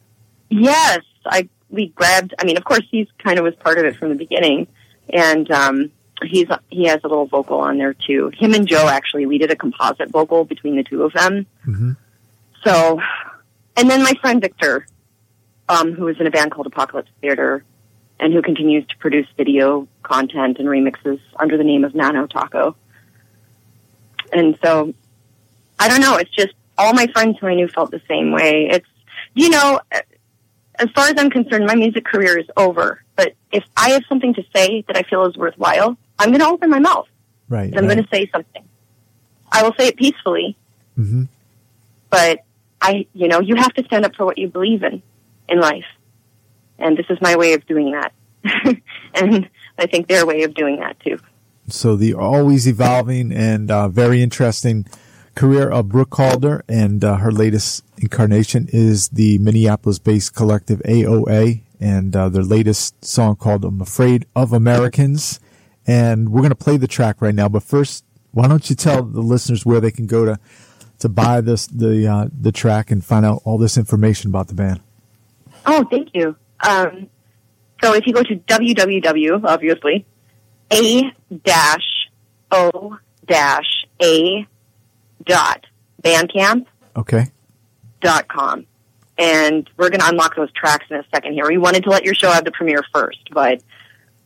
Yes, 0.49 1.01
I 1.27 1.49
we 1.71 1.89
grabbed. 1.89 2.35
I 2.39 2.45
mean, 2.45 2.57
of 2.57 2.65
course 2.65 2.85
he's 2.91 3.09
kind 3.23 3.39
of 3.39 3.45
was 3.45 3.55
part 3.57 3.79
of 3.79 3.85
it 3.85 3.97
from 3.97 4.11
the 4.11 4.15
beginning, 4.15 4.67
and 5.11 5.51
um, 5.51 5.91
he's 6.25 6.47
he 6.71 6.87
has 6.87 7.01
a 7.05 7.09
little 7.09 7.27
vocal 7.27 7.61
on 7.61 7.79
there 7.79 7.95
too. 7.95 8.31
Him 8.35 8.55
and 8.55 8.67
Joe 8.67 8.89
actually 8.89 9.27
we 9.27 9.39
did 9.39 9.51
a 9.51 9.57
composite 9.57 10.11
vocal 10.11 10.45
between 10.45 10.77
the 10.77 10.85
two 10.85 11.03
of 11.03 11.13
them. 11.13 11.47
hmm 11.65 11.93
So, 12.65 13.01
and 13.77 13.91
then 13.91 14.03
my 14.03 14.15
friend 14.21 14.41
Victor, 14.41 14.87
um, 15.69 15.93
who 15.93 16.05
was 16.05 16.19
in 16.21 16.27
a 16.27 16.31
band 16.31 16.51
called 16.53 16.67
Apocalypse 16.67 17.11
Theater, 17.21 17.65
and 18.21 18.33
who 18.33 18.43
continues 18.43 18.87
to 18.87 18.97
produce 18.99 19.27
video 19.37 19.87
content 20.03 20.59
and 20.59 20.69
remixes 20.69 21.21
under 21.37 21.57
the 21.57 21.65
name 21.65 21.85
of 21.85 21.95
Nano 21.95 22.27
Taco. 22.27 22.77
And 24.33 24.59
so, 24.63 24.93
I 25.79 25.89
don't 25.89 26.01
know. 26.01 26.17
It's 26.17 26.31
just 26.31 26.55
all 26.77 26.93
my 26.93 27.07
friends 27.09 27.39
who 27.41 27.47
I 27.47 27.55
knew 27.55 27.69
felt 27.69 27.91
the 27.91 28.03
same 28.09 28.33
way. 28.33 28.69
It's, 28.71 28.87
you 29.35 29.49
know, 29.51 29.81
as 30.79 30.89
far 30.95 31.09
as 31.09 31.15
I'm 31.19 31.31
concerned, 31.31 31.67
my 31.67 31.75
music 31.75 32.05
career 32.05 32.39
is 32.39 32.47
over. 32.57 33.03
But 33.17 33.35
if 33.53 33.65
I 33.77 33.91
have 33.91 34.03
something 34.09 34.35
to 34.35 34.45
say 34.55 34.85
that 34.87 34.97
I 34.97 35.03
feel 35.03 35.27
is 35.27 35.37
worthwhile, 35.37 35.97
I'm 36.19 36.29
going 36.29 36.41
to 36.41 36.49
open 36.49 36.71
my 36.71 36.79
mouth. 36.79 37.09
Right. 37.49 37.77
I'm 37.77 37.85
going 37.85 38.03
to 38.03 38.09
say 38.13 38.29
something. 38.33 38.65
I 39.51 39.63
will 39.63 39.75
say 39.79 39.89
it 39.89 39.97
peacefully, 39.97 40.57
hmm 40.95 41.25
but 42.11 42.45
I, 42.81 43.07
you 43.13 43.29
know, 43.29 43.41
you 43.41 43.57
have 43.57 43.75
to 43.75 43.85
stand 43.85 44.07
up 44.07 44.15
for 44.15 44.25
what 44.25 44.39
you 44.39 44.49
believe 44.49 44.83
in 44.83 45.03
in 45.49 45.61
life. 45.61 45.85
And 46.79 46.97
this 46.97 47.07
is 47.11 47.19
my 47.21 47.37
way 47.37 47.53
of 47.55 47.67
doing 47.67 47.93
that. 47.93 48.13
and 49.15 49.49
I 49.79 49.87
think 49.87 50.09
their 50.09 50.25
way 50.25 50.45
of 50.45 50.55
doing 50.55 50.81
that 50.81 50.99
too. 51.01 51.19
So 51.69 51.97
the 51.97 52.15
always 52.15 52.67
evolving 52.67 53.33
and 53.33 53.71
uh, 53.71 53.89
very 53.89 54.23
interesting 54.23 54.87
career 55.39 55.71
of 55.71 55.89
Brooke 55.89 56.11
Calder, 56.11 56.65
and 56.69 57.05
uh, 57.05 57.19
her 57.19 57.31
latest 57.31 57.85
incarnation 57.99 58.69
is 58.73 59.09
the 59.11 59.39
Minneapolis-based 59.39 60.35
collective 60.35 60.81
AOA, 60.81 61.63
and 61.79 62.17
uh, 62.17 62.29
their 62.29 62.43
latest 62.43 63.05
song 63.05 63.37
called 63.37 63.65
"I'm 63.65 63.81
Afraid 63.81 64.27
of 64.35 64.53
Americans." 64.53 65.39
And 65.87 66.31
we're 66.31 66.41
going 66.41 66.51
to 66.51 66.57
play 66.57 66.77
the 66.77 66.89
track 66.89 67.23
right 67.23 67.35
now, 67.35 67.49
but 67.49 67.63
first, 67.63 68.05
why 68.33 68.49
don't 68.49 68.69
you 68.69 68.75
tell 68.75 69.05
the 69.05 69.23
listeners 69.23 69.65
where 69.65 69.81
they 69.81 69.93
can 69.93 70.07
go 70.07 70.25
to 70.25 70.41
to 70.99 71.09
buy 71.09 71.41
this 71.41 71.69
the 71.69 72.07
uh, 72.09 72.29
the 72.39 72.51
track 72.51 72.91
and 72.91 73.05
find 73.05 73.25
out 73.25 73.41
all 73.45 73.59
this 73.59 73.79
information 73.79 74.31
about 74.31 74.49
the 74.49 74.55
band? 74.55 74.81
Oh, 75.67 75.87
thank 75.89 76.09
you. 76.15 76.35
Um, 76.67 77.09
so 77.83 77.95
if 77.95 78.07
you 78.09 78.13
go 78.13 78.25
to 78.25 78.35
www, 78.35 79.45
obviously, 79.45 80.05
a 80.73 81.03
dash 81.45 82.09
o 82.51 82.99
dash 83.25 83.87
a 84.03 84.47
dot 85.29 85.65
bandcamp 86.03 86.67
Okay. 86.97 87.27
dot 88.01 88.27
com. 88.29 88.67
And 89.17 89.69
we're 89.77 89.91
going 89.91 90.01
to 90.01 90.09
unlock 90.09 90.35
those 90.37 90.51
tracks 90.53 90.87
in 90.91 90.97
a 90.97 91.05
second 91.13 91.33
here. 91.35 91.47
We 91.49 91.59
wanted 91.59 91.83
to 91.85 91.91
let 91.91 92.05
your 92.05 92.15
show 92.15 92.31
have 92.31 92.45
the 92.45 92.53
premiere 92.53 92.85
first, 92.95 93.19
but 93.33 93.61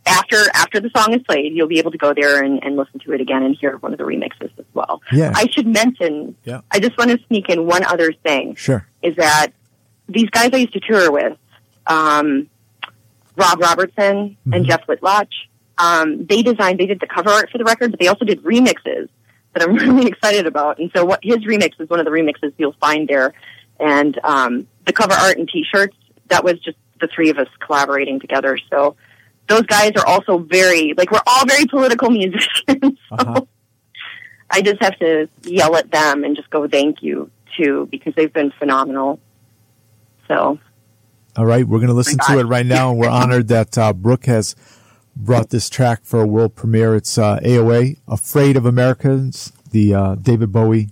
after 0.07 0.37
after 0.55 0.81
the 0.81 0.91
song 0.97 1.15
is 1.15 1.23
played, 1.23 1.53
you'll 1.55 1.69
be 1.69 1.79
able 1.79 1.91
to 1.93 1.99
go 1.99 2.13
there 2.13 2.43
and, 2.43 2.63
and 2.65 2.77
listen 2.77 2.99
to 3.01 3.13
it 3.13 3.21
again 3.21 3.43
and 3.43 3.55
hear 3.59 3.77
one 3.79 3.93
of 3.93 3.99
the 3.99 4.05
remixes 4.05 4.51
as 4.59 4.65
well. 4.75 5.01
Yeah. 5.13 5.33
I 5.35 5.47
should 5.49 5.67
mention, 5.67 6.35
Yeah. 6.45 6.61
I 6.71 6.79
just 6.81 6.97
want 6.99 7.11
to 7.11 7.19
sneak 7.29 7.49
in 7.49 7.67
one 7.67 7.85
other 7.85 8.13
thing 8.13 8.55
Sure. 8.57 8.87
is 9.03 9.17
that 9.17 9.49
these 10.09 10.29
guys 10.31 10.51
I 10.53 10.57
used 10.59 10.73
to 10.75 10.81
tour 10.81 11.11
with, 11.13 11.37
um, 11.87 12.49
Rob 13.37 13.61
Robertson 13.61 14.37
and 14.53 14.65
Mhm. 14.65 14.67
Jeff 14.67 14.83
Whitlock, 14.87 15.29
um, 15.79 16.27
they 16.27 16.43
designed, 16.43 16.79
they 16.81 16.87
did 16.87 17.01
the 17.01 17.07
cover 17.07 17.31
art 17.31 17.49
for 17.51 17.57
the 17.59 17.65
record, 17.65 17.93
but 17.93 18.01
they 18.01 18.09
also 18.09 18.25
did 18.27 18.43
remixes 18.43 19.09
that 19.55 19.63
I'm 19.63 19.75
really 19.77 20.07
excited 20.07 20.47
about. 20.47 20.79
And 20.79 20.91
so 20.95 21.05
what 21.05 21.21
his 21.23 21.39
remix 21.39 21.81
is 21.81 21.89
one 21.89 22.01
of 22.01 22.07
the 22.07 22.11
remixes 22.13 22.53
you'll 22.59 22.75
find 22.81 23.09
there. 23.09 23.35
And, 23.81 24.19
um, 24.25 24.67
the 24.87 24.93
cover 24.93 25.15
art 25.15 25.39
and 25.39 25.49
t-shirts, 25.49 25.97
that 26.29 26.45
was 26.45 26.59
just 26.61 26.77
the 27.01 27.09
three 27.09 27.31
of 27.31 27.39
us 27.39 27.49
collaborating 27.61 28.21
together. 28.21 28.59
So 28.71 28.97
those 29.49 29.63
guys 29.63 29.93
are 29.97 30.07
also 30.07 30.39
very, 30.39 30.95
like, 30.97 31.11
we're 31.11 31.21
all 31.27 31.47
very 31.47 31.67
political 31.67 32.11
musicians. 32.21 32.49
so 32.69 32.91
Uh-huh. 33.13 33.43
I 34.51 34.61
just 34.61 34.83
have 34.83 34.99
to 34.99 35.29
yell 35.45 35.77
at 35.77 35.91
them 35.91 36.25
and 36.25 36.37
just 36.37 36.51
go 36.51 36.69
thank 36.69 37.03
you 37.03 37.31
too 37.57 37.89
because 37.91 38.15
they've 38.15 38.33
been 38.33 38.51
phenomenal. 38.59 39.19
So 40.29 40.59
All 41.37 41.47
right, 41.47 41.67
we're 41.67 41.79
going 41.79 41.89
to 41.89 41.95
listen 41.95 42.19
to 42.29 42.39
it 42.39 42.45
right 42.45 42.67
now, 42.67 42.91
and 42.91 42.99
we're 42.99 43.09
honored 43.09 43.49
that 43.49 43.77
uh, 43.79 43.93
Brooke 43.95 44.27
has 44.27 44.55
brought 45.17 45.51
this 45.51 45.69
track 45.69 46.01
for 46.05 46.21
a 46.21 46.27
world 46.27 46.55
premiere. 46.55 46.95
It's 46.95 47.19
uh, 47.19 47.39
AOA, 47.41 47.99
"Afraid 48.09 48.57
of 48.57 48.67
Americans," 48.67 49.53
the 49.71 49.95
uh, 49.95 50.15
David 50.17 50.53
Bowie, 50.53 50.91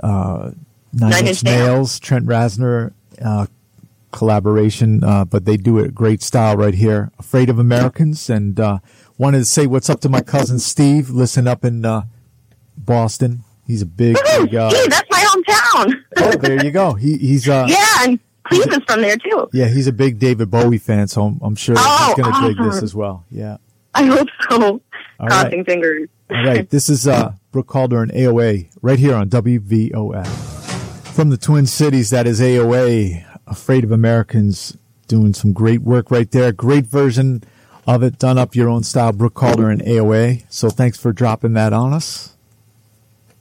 uh, 0.00 0.52
Nine, 0.92 1.10
Nine 1.10 1.26
Inch 1.28 1.44
Nails. 1.44 1.98
Trent 2.00 2.26
Reznor 2.26 2.92
uh, 3.24 3.46
collaboration, 4.12 5.04
uh, 5.04 5.24
but 5.24 5.44
they 5.44 5.56
do 5.56 5.78
it 5.78 5.94
great 5.94 6.22
style 6.22 6.56
right 6.56 6.74
here. 6.74 7.10
"Afraid 7.18 7.48
of 7.50 7.58
Americans," 7.58 8.28
and 8.30 8.58
uh, 8.58 8.78
wanted 9.18 9.38
to 9.38 9.44
say 9.44 9.66
what's 9.66 9.90
up 9.90 10.00
to 10.00 10.08
my 10.08 10.20
cousin 10.20 10.58
Steve. 10.58 11.10
Listen 11.10 11.46
up 11.46 11.64
in 11.64 11.84
uh, 11.84 12.02
Boston. 12.76 13.42
He's 13.66 13.82
a 13.82 13.86
big, 13.86 14.16
big. 14.24 14.54
Uh, 14.54 14.70
Gee, 14.70 14.86
that's 14.88 15.10
my 15.10 15.18
hometown. 15.18 15.94
oh, 16.18 16.36
there 16.36 16.64
you 16.64 16.70
go. 16.70 16.94
He, 16.94 17.16
he's 17.18 17.48
uh, 17.48 17.66
yeah, 17.68 18.04
and 18.04 18.20
Cleve 18.48 18.66
is 18.72 18.78
from 18.86 19.00
there 19.02 19.16
too. 19.16 19.48
yeah, 19.52 19.66
he's 19.68 19.86
a 19.86 19.92
big 19.92 20.18
David 20.18 20.50
Bowie 20.50 20.78
fan, 20.78 21.08
so 21.08 21.22
I'm, 21.24 21.38
I'm 21.42 21.56
sure 21.56 21.74
Oh, 21.78 22.04
he's 22.16 22.22
going 22.24 22.32
to 22.34 22.48
dig 22.48 22.64
this 22.64 22.82
as 22.82 22.94
well. 22.94 23.24
Yeah. 23.30 23.56
I 23.94 24.04
hope 24.04 24.28
so. 24.50 24.80
All 25.18 25.26
Crossing 25.28 25.58
right. 25.58 25.66
fingers. 25.66 26.08
All 26.30 26.44
right. 26.44 26.68
This 26.68 26.88
is 26.88 27.08
uh, 27.08 27.32
Brooke 27.52 27.66
Calder 27.68 28.02
and 28.02 28.12
AOA 28.12 28.68
right 28.82 28.98
here 28.98 29.14
on 29.14 29.28
WVOF. 29.30 30.26
From 31.14 31.30
the 31.30 31.36
Twin 31.38 31.66
Cities, 31.66 32.10
that 32.10 32.26
is 32.26 32.40
AOA, 32.40 33.24
Afraid 33.46 33.84
of 33.84 33.90
Americans, 33.90 34.76
doing 35.08 35.32
some 35.32 35.52
great 35.54 35.80
work 35.80 36.10
right 36.10 36.30
there. 36.30 36.52
Great 36.52 36.84
version 36.86 37.42
of 37.86 38.02
it, 38.02 38.18
done 38.18 38.36
up 38.36 38.54
your 38.54 38.68
own 38.68 38.82
style, 38.82 39.12
Brooke 39.12 39.34
Calder 39.34 39.70
and 39.70 39.80
AOA. 39.80 40.44
So 40.50 40.68
thanks 40.68 40.98
for 40.98 41.12
dropping 41.12 41.54
that 41.54 41.72
on 41.72 41.92
us. 41.94 42.36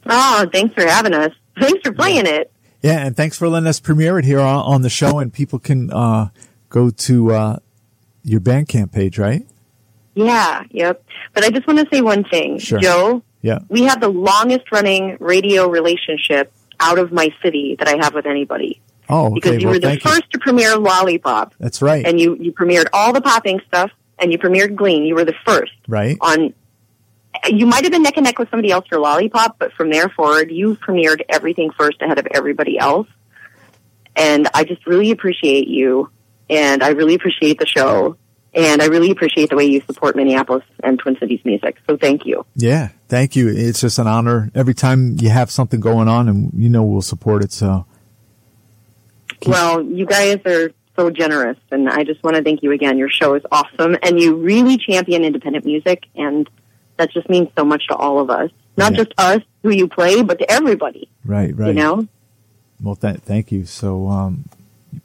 Oh, 0.05 0.47
thanks 0.53 0.73
for 0.75 0.85
having 0.87 1.13
us. 1.13 1.31
Thanks 1.59 1.81
for 1.83 1.91
playing 1.91 2.27
it. 2.27 2.51
Yeah, 2.85 3.05
and 3.05 3.17
thanks 3.17 3.37
for 3.37 3.47
letting 3.49 3.67
us 3.67 3.79
premiere 3.79 4.19
it 4.19 4.25
here 4.25 4.39
on, 4.39 4.57
on 4.65 4.81
the 4.83 4.89
show, 4.89 5.17
and 5.19 5.33
people 5.33 5.57
can 5.59 5.91
uh, 5.91 6.29
go 6.69 6.91
to 6.91 7.31
uh, 7.31 7.57
your 8.23 8.39
Bandcamp 8.39 8.91
page, 8.91 9.17
right? 9.17 9.45
Yeah, 10.13 10.63
yep. 10.69 11.03
But 11.33 11.43
I 11.43 11.49
just 11.49 11.65
want 11.67 11.79
to 11.79 11.87
say 11.93 12.01
one 12.01 12.23
thing. 12.23 12.59
Sure. 12.59 12.79
Joe, 12.79 13.23
Yeah. 13.41 13.59
we 13.69 13.83
have 13.83 13.99
the 14.01 14.07
longest 14.09 14.71
running 14.71 15.17
radio 15.19 15.67
relationship 15.67 16.51
out 16.79 16.99
of 16.99 17.11
my 17.11 17.29
city 17.41 17.75
that 17.79 17.87
I 17.87 17.97
have 17.97 18.13
with 18.13 18.25
anybody. 18.25 18.81
Oh, 19.09 19.33
Because 19.33 19.61
you 19.61 19.67
Well, 19.67 19.75
were 19.75 19.79
the 19.79 19.87
thank 19.87 20.03
you. 20.03 20.11
first 20.11 20.31
to 20.31 20.39
premiere 20.39 20.77
Lollipop. 20.77 21.53
That's 21.59 21.81
right. 21.81 22.05
And 22.05 22.19
you, 22.19 22.35
you 22.39 22.51
premiered 22.53 22.85
all 22.93 23.13
the 23.13 23.21
popping 23.21 23.61
stuff 23.67 23.91
and 24.19 24.31
you 24.31 24.37
premiered 24.37 24.75
Glean. 24.75 25.03
You 25.05 25.15
were 25.15 25.25
the 25.25 25.35
first 25.45 25.73
right. 25.87 26.17
on 26.21 26.53
you 27.49 27.65
might 27.65 27.83
have 27.83 27.91
been 27.91 28.03
neck 28.03 28.17
and 28.17 28.25
neck 28.25 28.39
with 28.39 28.49
somebody 28.49 28.71
else 28.71 28.85
for 28.87 28.99
Lollipop, 28.99 29.57
but 29.59 29.73
from 29.73 29.89
there 29.89 30.09
forward, 30.09 30.51
you 30.51 30.75
premiered 30.75 31.21
everything 31.29 31.71
first 31.71 32.01
ahead 32.01 32.19
of 32.19 32.27
everybody 32.33 32.77
else. 32.77 33.07
And 34.15 34.47
I 34.53 34.63
just 34.63 34.85
really 34.87 35.11
appreciate 35.11 35.67
you, 35.67 36.09
and 36.49 36.81
I 36.81 36.89
really 36.89 37.15
appreciate 37.15 37.59
the 37.59 37.65
show, 37.65 38.17
and 38.53 38.81
I 38.81 38.85
really 38.85 39.11
appreciate 39.11 39.49
the 39.49 39.57
way 39.57 39.65
you 39.65 39.81
support 39.81 40.15
Minneapolis 40.15 40.63
and 40.83 40.97
Twin 40.97 41.17
Cities 41.19 41.41
music. 41.43 41.77
So 41.87 41.97
thank 41.97 42.25
you. 42.25 42.45
Yeah, 42.55 42.89
thank 43.09 43.35
you. 43.35 43.49
It's 43.49 43.81
just 43.81 43.99
an 43.99 44.07
honor 44.07 44.51
every 44.55 44.73
time 44.73 45.17
you 45.19 45.29
have 45.29 45.51
something 45.51 45.81
going 45.81 46.07
on, 46.07 46.29
and 46.29 46.51
you 46.55 46.69
know 46.69 46.83
we'll 46.83 47.01
support 47.01 47.43
it. 47.43 47.51
So 47.51 47.85
Well, 49.45 49.81
you 49.81 50.05
guys 50.05 50.39
are 50.45 50.71
so 50.95 51.09
generous, 51.09 51.57
and 51.71 51.89
I 51.89 52.03
just 52.03 52.23
want 52.23 52.37
to 52.37 52.43
thank 52.43 52.63
you 52.63 52.71
again. 52.71 52.97
Your 52.97 53.09
show 53.09 53.33
is 53.35 53.43
awesome, 53.51 53.97
and 54.01 54.19
you 54.19 54.35
really 54.35 54.77
champion 54.77 55.25
independent 55.25 55.65
music, 55.65 56.05
and 56.15 56.49
that 56.97 57.11
just 57.11 57.29
means 57.29 57.49
so 57.57 57.63
much 57.65 57.87
to 57.87 57.95
all 57.95 58.19
of 58.19 58.29
us. 58.29 58.49
Not 58.77 58.91
Yeah. 58.93 59.03
just 59.03 59.13
us 59.17 59.41
who 59.63 59.69
you 59.71 59.87
play, 59.87 60.21
but 60.23 60.39
to 60.39 60.51
everybody. 60.51 61.09
right, 61.25 61.55
right. 61.57 61.67
You 61.69 61.73
know. 61.73 62.07
Well, 62.81 62.95
th- 62.95 63.17
thank 63.19 63.51
you. 63.51 63.65
So 63.65 64.07
um, 64.09 64.45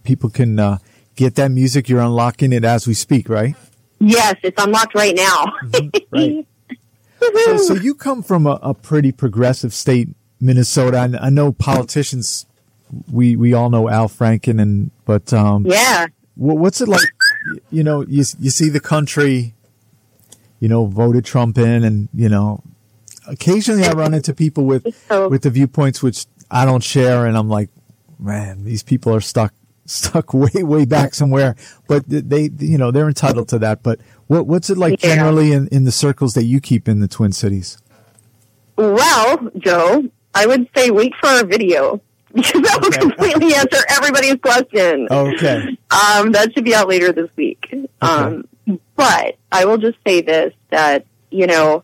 people 0.03 0.29
can 0.31 0.59
uh, 0.59 0.79
get 1.15 1.37
that 1.37 1.51
music. 1.51 1.89
You're 1.89 2.01
unlocking 2.01 2.53
it 2.53 2.65
as 2.65 2.87
we 2.87 2.95
speak, 2.95 3.29
right? 3.29 3.55
Yes, 4.01 4.35
it's 4.43 4.63
unlocked 4.63 4.95
right 4.95 5.15
now. 5.17 5.45
Right. 6.13 6.47
So, 7.45 7.57
so 7.59 7.75
you 7.75 7.95
come 7.95 8.23
from 8.23 8.47
a, 8.47 8.59
a 8.63 8.73
pretty 8.73 9.13
progressive 9.13 9.75
state, 9.75 10.09
Minnesota. 10.41 10.97
I, 11.21 11.27
I 11.27 11.31
know 11.31 11.53
politicians. 11.53 12.47
We 13.13 13.37
we 13.37 13.53
all 13.53 13.69
know 13.69 13.89
Al 13.91 14.09
Franken, 14.09 14.61
and 14.61 14.91
but 15.05 15.31
um, 15.35 15.67
yeah. 15.67 16.07
Wha- 16.37 16.55
What's 16.55 16.81
it 16.81 16.89
like? 16.89 17.03
You 17.71 17.85
know, 17.85 18.01
you 18.09 18.25
you 18.39 18.49
see 18.51 18.71
the 18.71 18.81
country, 18.81 19.55
you 20.61 20.69
know, 20.69 20.87
voted 20.87 21.25
Trump 21.25 21.59
in, 21.59 21.83
and 21.85 22.09
you 22.15 22.29
know, 22.29 22.63
occasionally 23.27 23.85
I 23.85 23.93
run 23.93 24.15
into 24.15 24.33
people 24.35 24.65
with 24.65 24.87
So- 25.09 25.29
with 25.29 25.43
the 25.43 25.51
viewpoints 25.51 26.03
which 26.03 26.27
I 26.51 26.65
don't 26.65 26.83
share, 26.85 27.27
and 27.27 27.37
I'm 27.37 27.49
like, 27.49 27.71
man, 28.19 28.65
these 28.65 28.83
people 28.83 29.15
are 29.15 29.21
stuck 29.21 29.53
stuck 29.87 30.33
way 30.35 30.63
way 30.63 30.85
back 30.85 31.15
somewhere. 31.15 31.57
But 31.89 32.05
they, 32.07 32.51
you 32.59 32.79
know, 32.79 32.91
they're 32.91 33.09
entitled 33.09 33.49
to 33.49 33.59
that. 33.61 33.83
But 33.83 33.99
what 34.29 34.47
what's 34.47 34.71
it 34.71 34.79
like 34.79 35.03
Yeah. 35.03 35.15
generally 35.17 35.53
in 35.53 35.67
in 35.69 35.85
the 35.85 35.93
circles 35.93 36.35
that 36.35 36.45
you 36.45 36.61
keep 36.61 36.89
in 36.89 37.01
the 37.01 37.09
Twin 37.09 37.33
Cities? 37.33 37.79
Well, 38.77 39.51
Joe, 39.59 40.05
I 40.35 40.47
would 40.47 40.69
say 40.77 40.91
wait 40.91 41.13
for 41.21 41.27
our 41.29 41.45
video 41.45 42.01
because 42.35 42.63
that 42.63 42.79
will 42.81 42.89
Okay. 42.89 42.99
completely 43.01 43.55
answer 43.55 43.79
everybody's 43.91 44.37
question. 44.37 45.09
Okay, 45.11 45.77
Um, 45.91 46.33
that 46.33 46.53
should 46.55 46.65
be 46.65 46.75
out 46.75 46.89
later 46.89 47.13
this 47.13 47.29
week. 47.37 47.67
Um, 48.01 48.45
but 48.97 49.37
I 49.51 49.65
will 49.65 49.79
just 49.79 49.99
say 50.07 50.21
this 50.21 50.53
that, 50.71 51.07
you 51.31 51.47
know, 51.47 51.83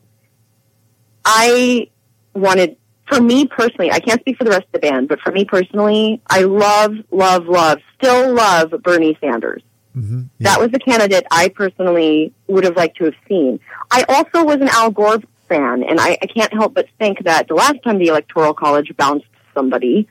I 1.24 1.88
wanted, 2.34 2.76
for 3.08 3.20
me 3.20 3.46
personally, 3.46 3.90
I 3.90 4.00
can't 4.00 4.20
speak 4.20 4.36
for 4.36 4.44
the 4.44 4.50
rest 4.50 4.64
of 4.66 4.72
the 4.72 4.78
band, 4.78 5.08
but 5.08 5.20
for 5.20 5.32
me 5.32 5.44
personally, 5.44 6.20
I 6.28 6.42
love, 6.42 6.94
love, 7.10 7.46
love, 7.46 7.78
still 7.98 8.34
love 8.34 8.74
Bernie 8.82 9.16
Sanders. 9.20 9.62
hmm 9.94 10.22
That 10.40 10.60
was 10.60 10.70
the 10.70 10.78
candidate 10.78 11.26
I 11.30 11.48
personally 11.48 12.32
would 12.46 12.64
have 12.64 12.76
liked 12.76 12.98
to 12.98 13.04
have 13.04 13.14
seen. 13.28 13.60
I 13.90 14.04
also 14.08 14.44
was 14.44 14.56
an 14.56 14.68
Al 14.68 14.90
Gore 14.90 15.18
fan, 15.48 15.82
and 15.82 16.00
I, 16.00 16.18
I 16.22 16.26
can't 16.26 16.52
help 16.52 16.74
but 16.74 16.86
think 16.98 17.24
that 17.24 17.48
the 17.48 17.54
last 17.54 17.82
time 17.82 17.98
the 17.98 18.08
Electoral 18.08 18.54
College 18.54 18.92
bounced 18.96 19.26
somebody 19.54 20.08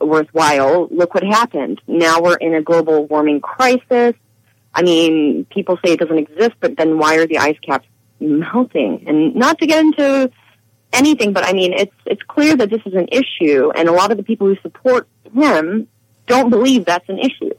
worthwhile, 0.00 0.88
look 0.90 1.14
what 1.14 1.22
happened. 1.22 1.80
Now 1.86 2.20
we're 2.22 2.36
in 2.36 2.54
a 2.54 2.62
global 2.62 3.06
warming 3.06 3.40
crisis. 3.40 4.14
I 4.74 4.82
mean, 4.82 5.46
people 5.46 5.78
say 5.84 5.92
it 5.92 6.00
doesn't 6.00 6.18
exist, 6.18 6.52
but 6.60 6.76
then 6.76 6.98
why 6.98 7.16
are 7.16 7.26
the 7.26 7.38
ice 7.38 7.58
caps 7.60 7.86
melting? 8.20 9.04
And 9.06 9.34
not 9.34 9.58
to 9.58 9.66
get 9.66 9.80
into 9.80 10.30
anything, 10.92 11.32
but 11.32 11.44
I 11.44 11.52
mean, 11.52 11.72
it's 11.72 11.94
it's 12.06 12.22
clear 12.22 12.56
that 12.56 12.70
this 12.70 12.82
is 12.86 12.94
an 12.94 13.08
issue, 13.10 13.70
and 13.74 13.88
a 13.88 13.92
lot 13.92 14.10
of 14.10 14.16
the 14.16 14.22
people 14.22 14.46
who 14.46 14.56
support 14.62 15.08
him 15.34 15.88
don't 16.26 16.50
believe 16.50 16.84
that's 16.84 17.08
an 17.08 17.18
issue 17.18 17.52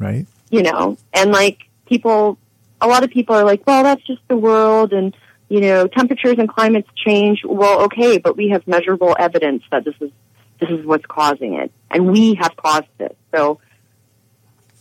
right. 0.00 0.26
you 0.50 0.62
know, 0.62 0.98
and 1.12 1.30
like 1.30 1.68
people, 1.86 2.38
a 2.80 2.88
lot 2.88 3.04
of 3.04 3.10
people 3.10 3.36
are 3.36 3.44
like, 3.44 3.64
well, 3.66 3.84
that's 3.84 4.02
just 4.04 4.22
the 4.26 4.36
world 4.36 4.92
and, 4.92 5.16
you 5.48 5.60
know, 5.60 5.86
temperatures 5.86 6.36
and 6.38 6.48
climates 6.48 6.88
change. 6.96 7.42
Well, 7.44 7.82
okay, 7.82 8.18
but 8.18 8.36
we 8.36 8.48
have 8.48 8.66
measurable 8.66 9.14
evidence 9.16 9.62
that 9.70 9.84
this 9.84 9.94
is, 10.00 10.10
this 10.58 10.70
is 10.70 10.84
what's 10.84 11.06
causing 11.06 11.54
it. 11.54 11.70
And 11.90 12.10
we 12.10 12.34
have 12.34 12.56
caused 12.56 12.86
it. 12.98 13.16
So 13.34 13.60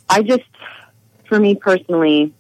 I 0.10 0.24
just, 0.24 0.44
for 1.30 1.40
me 1.40 1.56
personally, 1.56 2.34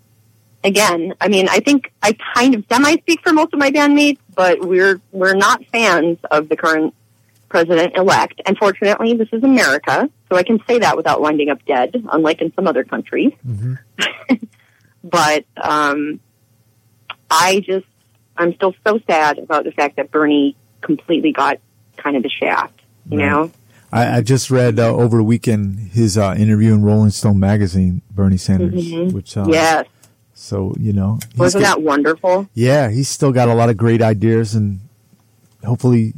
again, 0.63 1.13
I 1.21 1.29
mean, 1.29 1.47
I 1.47 1.59
think 1.61 1.93
I 2.03 2.17
kind 2.35 2.55
of 2.55 2.65
semi 2.69 2.97
speak 2.97 3.21
for 3.21 3.31
most 3.31 3.53
of 3.53 3.59
my 3.59 3.71
bandmates, 3.71 4.17
but 4.35 4.59
we're, 4.59 4.99
we're 5.13 5.35
not 5.35 5.63
fans 5.71 6.17
of 6.29 6.49
the 6.49 6.57
current 6.57 6.93
president 7.47 7.95
elect. 7.95 8.41
Unfortunately, 8.45 9.13
this 9.13 9.29
is 9.31 9.43
America, 9.43 10.09
so 10.29 10.35
I 10.35 10.43
can 10.43 10.59
say 10.67 10.79
that 10.79 10.97
without 10.97 11.21
winding 11.21 11.49
up 11.49 11.63
dead, 11.65 11.95
unlike 12.11 12.41
in 12.41 12.53
some 12.53 12.67
other 12.67 12.83
countries. 12.83 13.31
hmm 13.43 13.75
But 15.01 15.45
um, 15.55 16.19
I 17.31 17.61
just, 17.61 17.85
I'm 18.35 18.53
still 18.55 18.75
so 18.85 18.99
sad 19.07 19.37
about 19.39 19.63
the 19.63 19.71
fact 19.71 19.95
that 19.95 20.11
Bernie 20.11 20.57
completely 20.81 21.31
got 21.31 21.59
kind 21.95 22.17
of 22.17 22.23
the 22.23 22.29
shaft. 22.29 22.79
You 23.09 23.17
Right. 23.19 23.25
know, 23.29 23.51
I, 23.91 24.17
I 24.17 24.21
just 24.21 24.51
read 24.51 24.79
uh, 24.79 24.95
over 24.95 25.17
the 25.17 25.23
weekend 25.23 25.79
his 25.91 26.17
uh, 26.17 26.35
interview 26.37 26.73
in 26.73 26.83
Rolling 26.83 27.09
Stone 27.11 27.39
magazine, 27.39 28.01
Bernie 28.11 28.37
Sanders, 28.37 28.85
Mhm. 28.85 29.13
which 29.13 29.35
uh, 29.35 29.45
yes, 29.49 29.85
So 30.33 30.75
you 30.79 30.93
know, 30.93 31.19
wasn't 31.37 31.63
got- 31.63 31.77
that 31.77 31.81
wonderful? 31.83 32.47
Yeah, 32.53 32.89
he's 32.89 33.09
still 33.09 33.31
got 33.31 33.47
a 33.49 33.53
lot 33.53 33.69
of 33.69 33.77
great 33.77 34.01
ideas, 34.01 34.53
and 34.55 34.79
hopefully, 35.65 36.13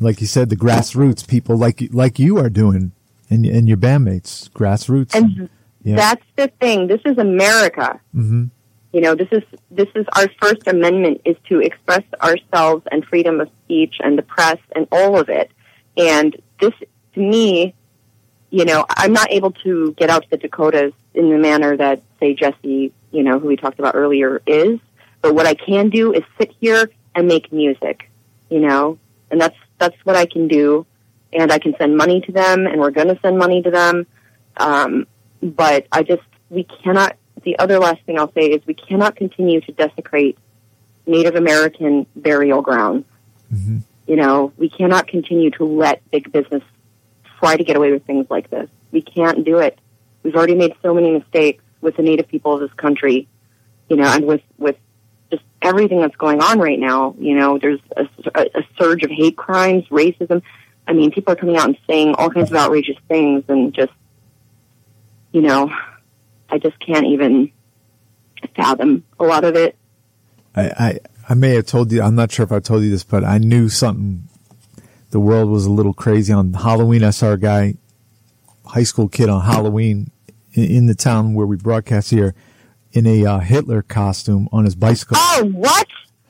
like 0.00 0.20
you 0.20 0.26
said, 0.26 0.48
the 0.48 0.56
grassroots 0.56 1.26
people 1.26 1.56
like 1.56 1.82
like 1.92 2.18
you 2.18 2.38
are 2.38 2.48
doing, 2.50 2.92
and 3.30 3.44
and 3.46 3.68
your 3.68 3.76
bandmates, 3.76 4.50
grassroots. 4.50 5.14
And 5.14 5.48
yeah, 5.84 5.96
that's 5.96 6.24
the 6.36 6.48
thing. 6.60 6.86
This 6.86 7.00
is 7.04 7.18
America. 7.18 8.00
hmm 8.12 8.44
You 8.92 9.00
know, 9.00 9.14
this 9.14 9.28
is 9.32 9.42
this 9.70 9.88
is 9.94 10.06
our 10.16 10.28
First 10.40 10.66
Amendment 10.66 11.20
is 11.24 11.36
to 11.48 11.60
express 11.60 12.04
ourselves 12.22 12.84
and 12.90 13.04
freedom 13.04 13.40
of 13.40 13.48
speech 13.64 13.96
and 14.02 14.16
the 14.18 14.22
press 14.22 14.58
and 14.74 14.86
all 14.92 15.18
of 15.18 15.28
it. 15.28 15.50
And 15.96 16.34
this, 16.60 16.72
to 17.14 17.20
me, 17.20 17.74
you 18.50 18.64
know, 18.64 18.84
I'm 18.88 19.12
not 19.12 19.30
able 19.30 19.52
to 19.64 19.92
get 19.96 20.10
out 20.10 20.22
to 20.24 20.30
the 20.30 20.36
Dakotas 20.36 20.92
in 21.14 21.30
the 21.30 21.38
manner 21.38 21.76
that, 21.76 22.02
say, 22.20 22.34
Jesse, 22.34 22.92
you 23.10 23.22
know, 23.22 23.38
who 23.38 23.48
we 23.48 23.56
talked 23.56 23.78
about 23.78 23.94
earlier, 23.94 24.42
is. 24.46 24.78
But 25.20 25.34
what 25.34 25.46
I 25.46 25.54
can 25.54 25.88
do 25.88 26.12
is 26.12 26.22
sit 26.38 26.52
here 26.60 26.90
and 27.14 27.28
make 27.28 27.52
music, 27.52 28.10
you 28.50 28.60
know, 28.60 28.98
and 29.30 29.40
that's 29.40 29.56
that's 29.78 29.96
what 30.04 30.16
I 30.16 30.26
can 30.26 30.48
do. 30.48 30.86
And 31.32 31.50
I 31.50 31.58
can 31.58 31.74
send 31.78 31.96
money 31.96 32.20
to 32.22 32.32
them, 32.32 32.66
and 32.66 32.78
we're 32.80 32.90
going 32.90 33.08
to 33.08 33.18
send 33.22 33.38
money 33.38 33.62
to 33.62 33.70
them. 33.70 34.06
Um, 34.58 35.06
but 35.42 35.86
I 35.90 36.02
just 36.02 36.22
we 36.50 36.64
cannot. 36.64 37.16
The 37.44 37.58
other 37.58 37.78
last 37.78 38.02
thing 38.02 38.18
I'll 38.18 38.32
say 38.32 38.46
is 38.46 38.64
we 38.66 38.74
cannot 38.74 39.16
continue 39.16 39.60
to 39.62 39.72
desecrate 39.72 40.38
Native 41.06 41.34
American 41.34 42.06
burial 42.14 42.62
grounds. 42.62 43.06
hmm 43.48 43.78
You 44.06 44.16
know, 44.16 44.52
we 44.56 44.68
cannot 44.68 45.06
continue 45.06 45.50
to 45.52 45.64
let 45.64 46.08
big 46.10 46.30
business 46.30 46.62
try 47.42 47.56
to 47.56 47.64
get 47.64 47.76
away 47.76 47.90
with 47.92 48.06
things 48.06 48.26
like 48.30 48.50
this. 48.50 48.68
We 48.92 49.02
can't 49.02 49.44
do 49.44 49.58
it. 49.58 49.78
We've 50.22 50.34
already 50.34 50.54
made 50.54 50.74
so 50.82 50.94
many 50.94 51.10
mistakes 51.12 51.64
with 51.80 51.96
the 51.96 52.02
Native 52.02 52.28
people 52.28 52.54
of 52.54 52.60
this 52.60 52.72
country, 52.74 53.28
you 53.88 53.96
know, 53.96 54.04
and 54.04 54.26
with 54.26 54.42
with 54.58 54.76
just 55.30 55.42
everything 55.60 56.00
that's 56.00 56.16
going 56.16 56.40
on 56.40 56.60
right 56.60 56.78
now. 56.78 57.16
You 57.18 57.34
know, 57.34 57.58
there's 57.58 57.80
a, 57.96 58.06
a, 58.34 58.62
surge 58.78 59.02
of 59.02 59.10
hate 59.10 59.36
crimes, 59.36 59.84
racism. 59.88 60.42
I 60.86 60.92
mean, 60.92 61.10
people 61.10 61.32
are 61.32 61.36
coming 61.36 61.56
out 61.56 61.66
and 61.66 61.78
saying 61.86 62.14
all 62.14 62.30
kinds 62.30 62.50
of 62.50 62.56
outrageous 62.56 62.96
things, 63.08 63.44
and 63.48 63.74
just, 63.74 63.92
you 65.32 65.40
know, 65.40 65.72
I 66.48 66.58
just 66.58 66.78
can't 66.78 67.06
even 67.06 67.50
fathom 68.54 69.04
a 69.18 69.24
lot 69.24 69.44
of 69.44 69.56
it. 69.56 69.76
I, 70.54 70.62
I, 70.62 71.00
I 71.30 71.34
may 71.34 71.54
have 71.54 71.66
told 71.66 71.90
you, 71.90 72.02
I'm 72.02 72.14
not 72.14 72.30
sure 72.30 72.44
if 72.44 72.52
I 72.52 72.60
told 72.60 72.84
you 72.84 72.90
this, 72.90 73.04
but 73.04 73.24
I 73.24 73.38
knew 73.38 73.68
something, 73.68 74.28
the 75.12 75.20
world 75.20 75.50
was 75.50 75.66
a 75.66 75.70
little 75.70 75.92
crazy 75.92 76.32
on 76.32 76.54
Halloween. 76.54 77.04
I 77.04 77.10
saw 77.10 77.32
a 77.32 77.38
guy, 77.38 77.74
high 78.66 78.82
school 78.82 79.08
kid 79.08 79.28
on 79.28 79.42
Halloween 79.42 80.10
in, 80.54 80.86
the 80.86 80.94
town 80.94 81.34
where 81.34 81.46
we 81.46 81.56
broadcast 81.56 82.10
here 82.10 82.34
in 82.92 83.06
a 83.06 83.24
uh, 83.24 83.38
Hitler 83.38 83.82
costume 83.82 84.48
on 84.52 84.64
his 84.64 84.74
bicycle. 84.74 85.18
Oh, 85.18 85.50
what? 85.52 85.86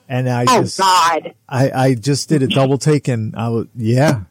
And 0.09 0.29
I 0.29 0.43
oh, 0.49 0.63
just, 0.63 0.79
God. 0.79 1.35
I, 1.49 1.71
I 1.71 1.95
just 1.95 2.29
did 2.29 2.43
a 2.43 2.49
double 2.49 2.77
take 2.77 3.07
and 3.07 3.35
I 3.37 3.49
was, 3.49 3.69
yeah, 3.77 4.23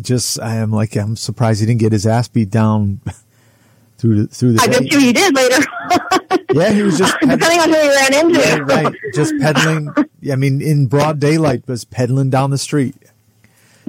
just, 0.00 0.40
I 0.40 0.56
am 0.56 0.72
like, 0.72 0.96
I'm 0.96 1.14
surprised 1.14 1.60
he 1.60 1.66
didn't 1.66 1.80
get 1.80 1.92
his 1.92 2.06
ass 2.06 2.26
beat 2.26 2.50
down 2.50 3.00
through 3.98 4.22
the, 4.22 4.26
through 4.26 4.54
the 4.54 4.62
I 4.62 4.66
bet 4.66 4.90
you 4.90 4.98
he 4.98 5.12
did 5.12 5.34
later. 5.34 5.64
Yeah, 6.52 6.72
he 6.72 6.82
was 6.82 6.98
just 6.98 7.14
Depending 7.20 7.60
on 7.60 7.68
who 7.68 7.76
he 7.76 7.88
ran 7.88 8.14
into. 8.14 8.40
Yeah, 8.40 8.58
right. 8.58 8.94
Just 9.14 9.34
pedaling. 9.40 9.94
I 10.30 10.34
mean, 10.34 10.60
in 10.60 10.86
broad 10.86 11.20
daylight, 11.20 11.66
was 11.68 11.84
pedaling 11.84 12.28
down 12.28 12.50
the 12.50 12.58
street. 12.58 12.96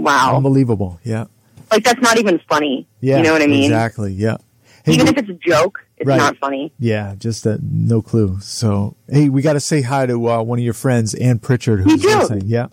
Wow. 0.04 0.36
Unbelievable. 0.38 1.00
Yeah. 1.04 1.26
Like, 1.72 1.84
that's 1.84 2.02
not 2.02 2.18
even 2.18 2.40
funny. 2.50 2.88
Yeah. 3.00 3.18
You 3.18 3.24
know 3.24 3.34
what 3.34 3.42
I 3.42 3.48
mean? 3.48 3.64
Exactly. 3.66 4.14
Yeah. 4.14 4.38
Hey, 4.84 4.94
Even 4.94 5.06
we- 5.06 5.12
if 5.12 5.18
it's 5.20 5.30
a 5.30 5.34
joke, 5.50 5.86
it's 5.98 6.08
Right. 6.08 6.18
not 6.18 6.38
funny. 6.38 6.74
yeah, 6.80 7.14
just 7.18 7.46
uh, 7.46 7.58
no 7.62 8.02
clue. 8.02 8.40
So, 8.42 8.96
hey, 9.08 9.30
we 9.30 9.44
got 9.44 9.54
to 9.54 9.60
say 9.60 9.82
hi 9.84 10.08
to 10.08 10.30
uh, 10.30 10.42
one 10.42 10.58
of 10.58 10.66
your 10.66 10.74
friends, 10.74 11.14
Ann 11.14 11.38
Pritchard, 11.38 11.82
who's 11.82 12.04
listening. 12.04 12.48
Yeah. 12.48 12.64
And 12.64 12.72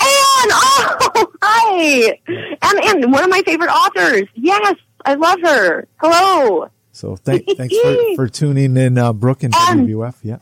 oh, 0.02 1.30
hi, 1.42 2.18
and 2.26 3.04
and 3.04 3.12
one 3.12 3.22
of 3.22 3.28
my 3.28 3.42
favorite 3.42 3.68
authors. 3.68 4.22
Yes, 4.34 4.76
I 5.04 5.14
love 5.14 5.38
her. 5.42 5.86
Hello. 6.00 6.70
So, 6.92 7.16
thank, 7.16 7.44
thanks 7.58 7.76
for, 7.76 7.96
for 8.16 8.28
tuning 8.28 8.76
in, 8.78 8.96
uh, 8.96 9.12
Brooke 9.12 9.42
and 9.42 9.54
And- 9.54 9.86
WWF. 9.86 10.14
Yeah. 10.22 10.38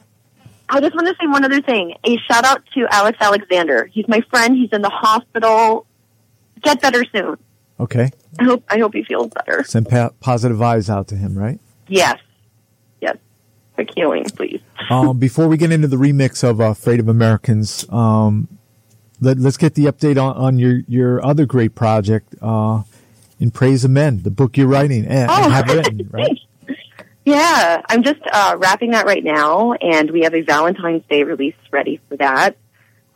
I 0.69 0.81
just 0.81 0.95
want 0.95 1.09
to 1.09 1.15
say 1.21 1.27
one 1.27 1.45
other 1.45 1.61
thing. 1.63 1.95
A 2.05 2.17
shout 2.31 2.45
out 2.45 2.63
to 2.75 2.87
Alex 2.91 3.17
Alexander. 3.21 3.87
He's 3.87 4.07
my 4.07 4.21
friend. 4.31 4.55
He's 4.57 4.69
in 4.71 4.83
the 4.83 4.91
hospital. 4.91 5.87
Get 6.63 6.81
better 6.81 7.05
soon. 7.13 7.37
Okay. 7.81 8.11
I 8.39 8.45
hope 8.45 8.65
I 8.69 8.79
hope 8.79 8.95
he 8.95 9.05
feels 9.05 9.31
better. 9.33 9.65
Send 9.65 9.89
pa- 9.89 10.11
positive 10.21 10.57
vibes 10.57 10.91
out 10.91 11.09
to 11.09 11.17
him, 11.17 11.37
right? 11.39 11.61
Yes. 11.87 12.19
Yes. 13.01 13.17
Quick 13.75 13.91
healing, 13.95 14.25
please. 14.25 14.61
um, 14.91 15.19
before 15.21 15.49
we 15.49 15.57
get 15.57 15.71
into 15.73 15.89
the 15.89 15.97
remix 15.97 16.43
of 16.43 16.61
uh, 16.61 16.71
Afraid 16.71 17.01
of 17.01 17.09
Americans, 17.09 17.89
um, 17.91 18.49
let, 19.21 19.39
us 19.39 19.57
get 19.57 19.75
the 19.75 19.85
update 19.87 20.21
on, 20.23 20.37
on 20.37 20.59
your, 20.59 20.81
your 20.87 21.25
other 21.25 21.47
great 21.47 21.75
project, 21.75 22.35
uh, 22.43 22.83
In 23.41 23.51
Praise 23.51 23.85
of 23.85 23.91
Men, 23.91 24.23
the 24.23 24.31
book 24.31 24.57
you're 24.57 24.67
writing 24.69 25.05
and, 25.07 25.31
and 25.31 25.53
have 25.53 25.69
written, 25.69 26.09
right? 26.13 26.39
Yeah, 27.25 27.83
I'm 27.89 28.03
just 28.03 28.21
uh, 28.33 28.57
wrapping 28.59 28.93
that 28.93 29.07
right 29.07 29.23
now, 29.23 29.73
and 29.75 30.11
we 30.11 30.23
have 30.23 30.35
a 30.35 30.41
Valentine's 30.43 31.03
Day 31.11 31.25
release 31.25 31.55
ready 31.71 32.01
for 32.09 32.17
that. 32.17 32.57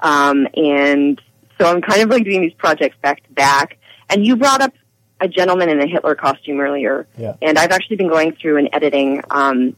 Um, 0.01 0.47
and 0.55 1.21
so 1.63 1.71
I'm 1.71 1.81
kind 1.81 2.03
of 2.03 2.11
like 2.11 2.25
doing 2.25 2.41
these 2.41 2.55
projects 2.55 2.97
back 3.03 3.23
to 3.23 3.31
back. 3.33 3.79
And 4.11 4.27
you 4.27 4.37
brought 4.37 4.61
up 4.61 4.73
a 5.21 5.29
gentleman 5.29 5.69
in 5.69 5.81
a 5.81 5.87
Hitler 5.87 6.15
costume 6.15 6.59
earlier, 6.61 7.07
Yeah. 7.17 7.35
and 7.41 7.57
I've 7.59 7.71
actually 7.71 7.97
been 7.97 8.09
going 8.09 8.33
through 8.35 8.57
and 8.59 8.69
editing 8.73 9.23
um, 9.31 9.77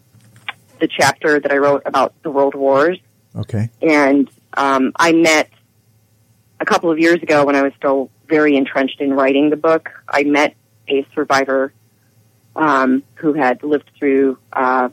the 0.81 0.89
chapter 0.89 1.39
that 1.39 1.53
I 1.53 1.59
wrote 1.59 1.83
about 1.85 2.15
the 2.23 2.31
World 2.31 2.55
Wars. 2.55 2.99
Okay. 3.37 3.69
And 3.83 4.31
um, 4.57 4.93
I 4.97 5.13
met 5.13 5.51
a 6.61 6.65
couple 6.65 6.91
of 6.91 6.99
years 6.99 7.23
ago 7.23 7.45
when 7.45 7.55
I 7.57 7.63
was 7.63 7.73
still 7.77 8.11
very 8.29 8.57
entrenched 8.57 9.01
in 9.01 9.13
writing 9.13 9.51
the 9.51 9.57
book. 9.57 9.91
I 10.09 10.25
met 10.25 10.55
a 10.89 11.07
survivor 11.15 11.73
um, 12.57 13.03
who 13.17 13.35
had 13.35 13.63
lived 13.63 13.91
through. 13.99 14.39
Uh, 14.53 14.89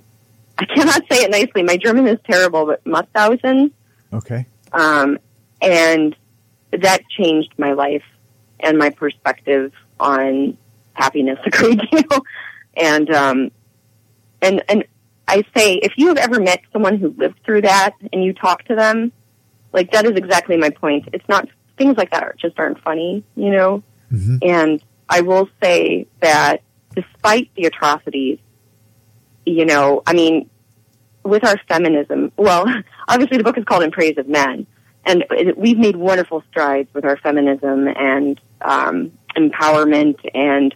I 0.58 0.66
cannot 0.66 1.02
say 1.10 1.24
it 1.24 1.32
nicely. 1.32 1.64
My 1.64 1.78
German 1.78 2.08
is 2.08 2.20
terrible, 2.30 2.66
but 2.66 2.84
Musthausen, 2.84 3.72
Okay. 4.12 4.46
um, 4.74 5.18
and 5.62 6.16
that 6.72 7.01
changed 7.10 7.53
my 7.57 7.74
life 7.74 8.03
and 8.60 8.77
my 8.77 8.90
perspective 8.90 9.74
on 10.00 10.57
happiness 10.94 11.40
a 11.46 11.50
great 11.50 11.79
deal. 11.92 12.25
and 12.75 13.10
um, 13.10 13.51
and 14.42 14.64
and 14.70 14.86
I 15.27 15.44
say, 15.55 15.75
if 15.75 15.94
you 15.98 16.07
have 16.07 16.18
ever 16.18 16.40
met 16.40 16.62
someone 16.74 16.98
who 16.98 17.14
lived 17.18 17.40
through 17.46 17.62
that 17.62 17.96
and 18.12 18.24
you 18.24 18.34
talk 18.34 18.64
to 18.66 18.75
them, 18.75 19.12
like 19.72 19.92
that 19.92 20.05
is 20.05 20.18
exactly 20.18 20.57
my 20.57 20.70
point. 20.70 21.10
It's 21.14 21.27
not 21.29 21.48
things 21.77 21.98
like 21.98 22.12
that 22.12 22.24
are 22.24 22.36
just 22.40 22.60
aren't 22.60 22.79
funny, 22.81 23.24
you 23.36 23.51
know. 23.51 23.84
hmm 24.10 24.38
And 24.42 24.84
I 25.10 25.22
will 25.22 25.50
say 25.62 26.07
that 26.22 26.64
despite 26.96 27.50
the 27.55 27.66
atrocities, 27.66 28.40
you 29.46 29.66
know, 29.66 30.03
I 30.05 30.14
mean, 30.14 30.50
with 31.24 31.46
our 31.46 31.57
feminism, 31.68 32.31
well, 32.38 32.66
obviously 33.07 33.38
the 33.38 33.44
book 33.44 33.57
is 33.57 33.64
called 33.64 33.84
In 33.84 33.92
Praise 33.92 34.18
of 34.18 34.27
Men, 34.27 34.68
and 35.05 35.25
we've 35.57 35.77
made 35.77 35.96
wonderful 35.96 36.44
strides 36.50 36.94
with 36.94 37.05
our 37.05 37.18
feminism 37.18 37.87
and 37.87 38.40
um, 38.61 39.11
empowerment 39.35 40.20
and, 40.33 40.75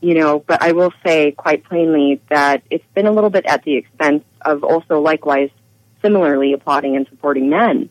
you 0.00 0.14
know, 0.14 0.38
but 0.40 0.62
I 0.62 0.72
will 0.72 0.92
say 1.04 1.32
quite 1.32 1.64
plainly 1.64 2.20
that 2.30 2.62
it's 2.70 2.84
been 2.94 3.06
a 3.06 3.12
little 3.12 3.30
bit 3.30 3.44
at 3.46 3.62
the 3.64 3.76
expense 3.76 4.24
of 4.40 4.64
also 4.64 5.00
likewise 5.00 5.50
similarly 6.00 6.52
applauding 6.52 6.96
and 6.96 7.06
supporting 7.08 7.50
men. 7.50 7.90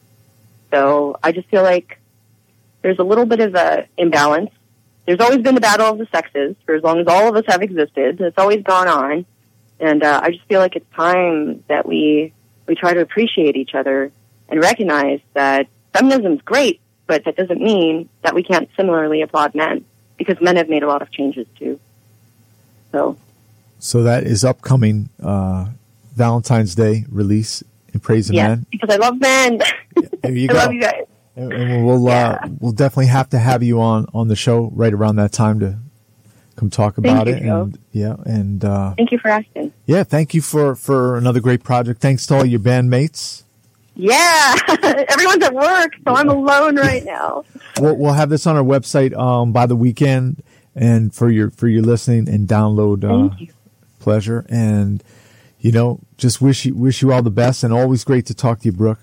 So 0.72 1.18
I 1.22 1.32
just 1.32 1.48
feel 1.50 1.64
like 1.64 2.00
there's 2.82 3.00
a 3.00 3.04
little 3.04 3.26
bit 3.26 3.40
of 3.40 3.56
a 3.56 3.88
imbalance 3.98 4.50
there's 5.06 5.20
always 5.20 5.40
been 5.40 5.56
the 5.56 5.62
battle 5.62 5.88
of 5.88 5.98
the 5.98 6.08
sexes 6.12 6.56
for 6.66 6.76
as 6.76 6.84
long 6.84 7.00
as 7.00 7.08
all 7.08 7.28
of 7.28 7.36
us 7.36 7.44
have 7.48 7.62
existed. 7.62 8.22
It's 8.22 8.38
always 8.38 8.64
gone 8.64 8.88
on, 8.88 9.26
and 9.80 10.04
uh, 10.04 10.22
I 10.24 10.32
just 10.32 10.46
feel 10.46 10.60
like 10.60 10.76
it's 10.76 10.90
time 10.96 11.64
that 11.68 11.88
we 11.88 12.34
we 12.68 12.76
try 12.76 12.94
to 12.94 13.02
appreciate 13.02 13.56
each 13.56 13.74
other 13.74 14.12
and 14.52 14.60
recognize 14.62 15.20
that 15.34 15.68
feminism's 15.94 16.42
great, 16.44 16.80
but 17.08 17.24
that 17.26 17.36
doesn't 17.36 17.62
mean 17.62 18.10
that 18.22 18.36
we 18.36 18.44
can't 18.44 18.70
similarly 18.78 19.22
applaud 19.24 19.56
men 19.56 19.84
because 20.18 20.40
men 20.42 20.58
have 20.58 20.70
made 20.70 20.84
a 20.84 20.88
lot 20.88 21.02
of 21.02 21.12
changes 21.12 21.48
too. 21.58 21.80
So 22.92 23.18
So 23.80 24.04
that 24.04 24.24
is 24.26 24.44
upcoming, 24.44 25.10
uh, 25.24 25.70
Valentine's 26.16 26.76
Day 26.76 27.06
release 27.10 27.64
In 27.94 28.00
Praise 28.02 28.30
of 28.30 28.36
yeah, 28.36 28.50
Men. 28.50 28.66
because 28.70 28.90
I 28.94 28.98
love 28.98 29.20
men. 29.20 29.60
There 30.22 30.32
you 30.32 30.46
I 30.50 30.54
go. 30.54 30.60
love 30.60 30.74
you 30.74 30.82
guys. 30.82 31.06
And, 31.36 31.86
we'll, 31.86 32.04
Yeah. 32.06 32.40
uh, 32.44 32.48
we'll 32.60 32.74
definitely 32.74 33.08
have 33.08 33.30
to 33.30 33.40
have 33.40 33.64
you 33.64 33.82
on, 33.82 34.06
on 34.14 34.28
the 34.28 34.36
show 34.36 34.70
right 34.76 34.94
around 34.94 35.16
that 35.16 35.32
time 35.32 35.60
to 35.62 35.78
come 36.58 36.70
talk 36.70 36.98
about 36.98 37.28
you, 37.28 37.34
it. 37.34 37.44
Joe. 37.44 37.62
And 37.64 37.80
yeah. 37.94 38.16
And, 38.26 38.64
uh, 38.66 38.94
Thank 38.98 39.12
you 39.14 39.18
for 39.18 39.30
asking. 39.30 39.72
yeah, 39.86 40.04
thank 40.04 40.34
you 40.34 40.42
for, 40.42 40.76
for 40.76 41.18
another 41.18 41.40
great 41.40 41.64
project. 41.64 42.02
Thanks 42.02 42.26
to 42.28 42.36
all 42.36 42.46
your 42.46 42.60
bandmates. 42.60 43.44
Yeah, 43.96 44.56
everyone's 45.10 45.44
at 45.44 45.54
work, 45.54 45.94
so 46.08 46.16
I'm 46.16 46.30
alone 46.30 46.78
right 46.78 47.04
now. 47.04 47.44
We'll, 47.80 47.98
we'll 47.98 48.14
have 48.14 48.30
this 48.30 48.48
on 48.48 48.56
our 48.56 48.64
website, 48.64 49.16
um, 49.18 49.52
by 49.52 49.66
the 49.66 49.76
weekend 49.76 50.42
and 50.76 51.14
for 51.14 51.30
your, 51.30 51.52
for 51.52 51.68
your 51.68 51.84
listening 51.84 52.30
and 52.30 52.48
download, 52.48 53.04
uh, 53.04 53.30
Thank 53.30 53.42
you. 53.42 53.54
pleasure. 54.00 54.46
And, 54.50 55.04
you 55.60 55.72
know, 55.72 56.00
just 56.18 56.42
wish 56.42 56.66
you, 56.66 56.74
wish 56.74 57.02
you 57.02 57.12
all 57.12 57.22
the 57.22 57.30
best 57.30 57.64
and 57.64 57.74
always 57.74 58.04
great 58.04 58.26
to 58.28 58.34
talk 58.34 58.60
to 58.60 58.66
you, 58.66 58.72
Brooke. 58.72 59.00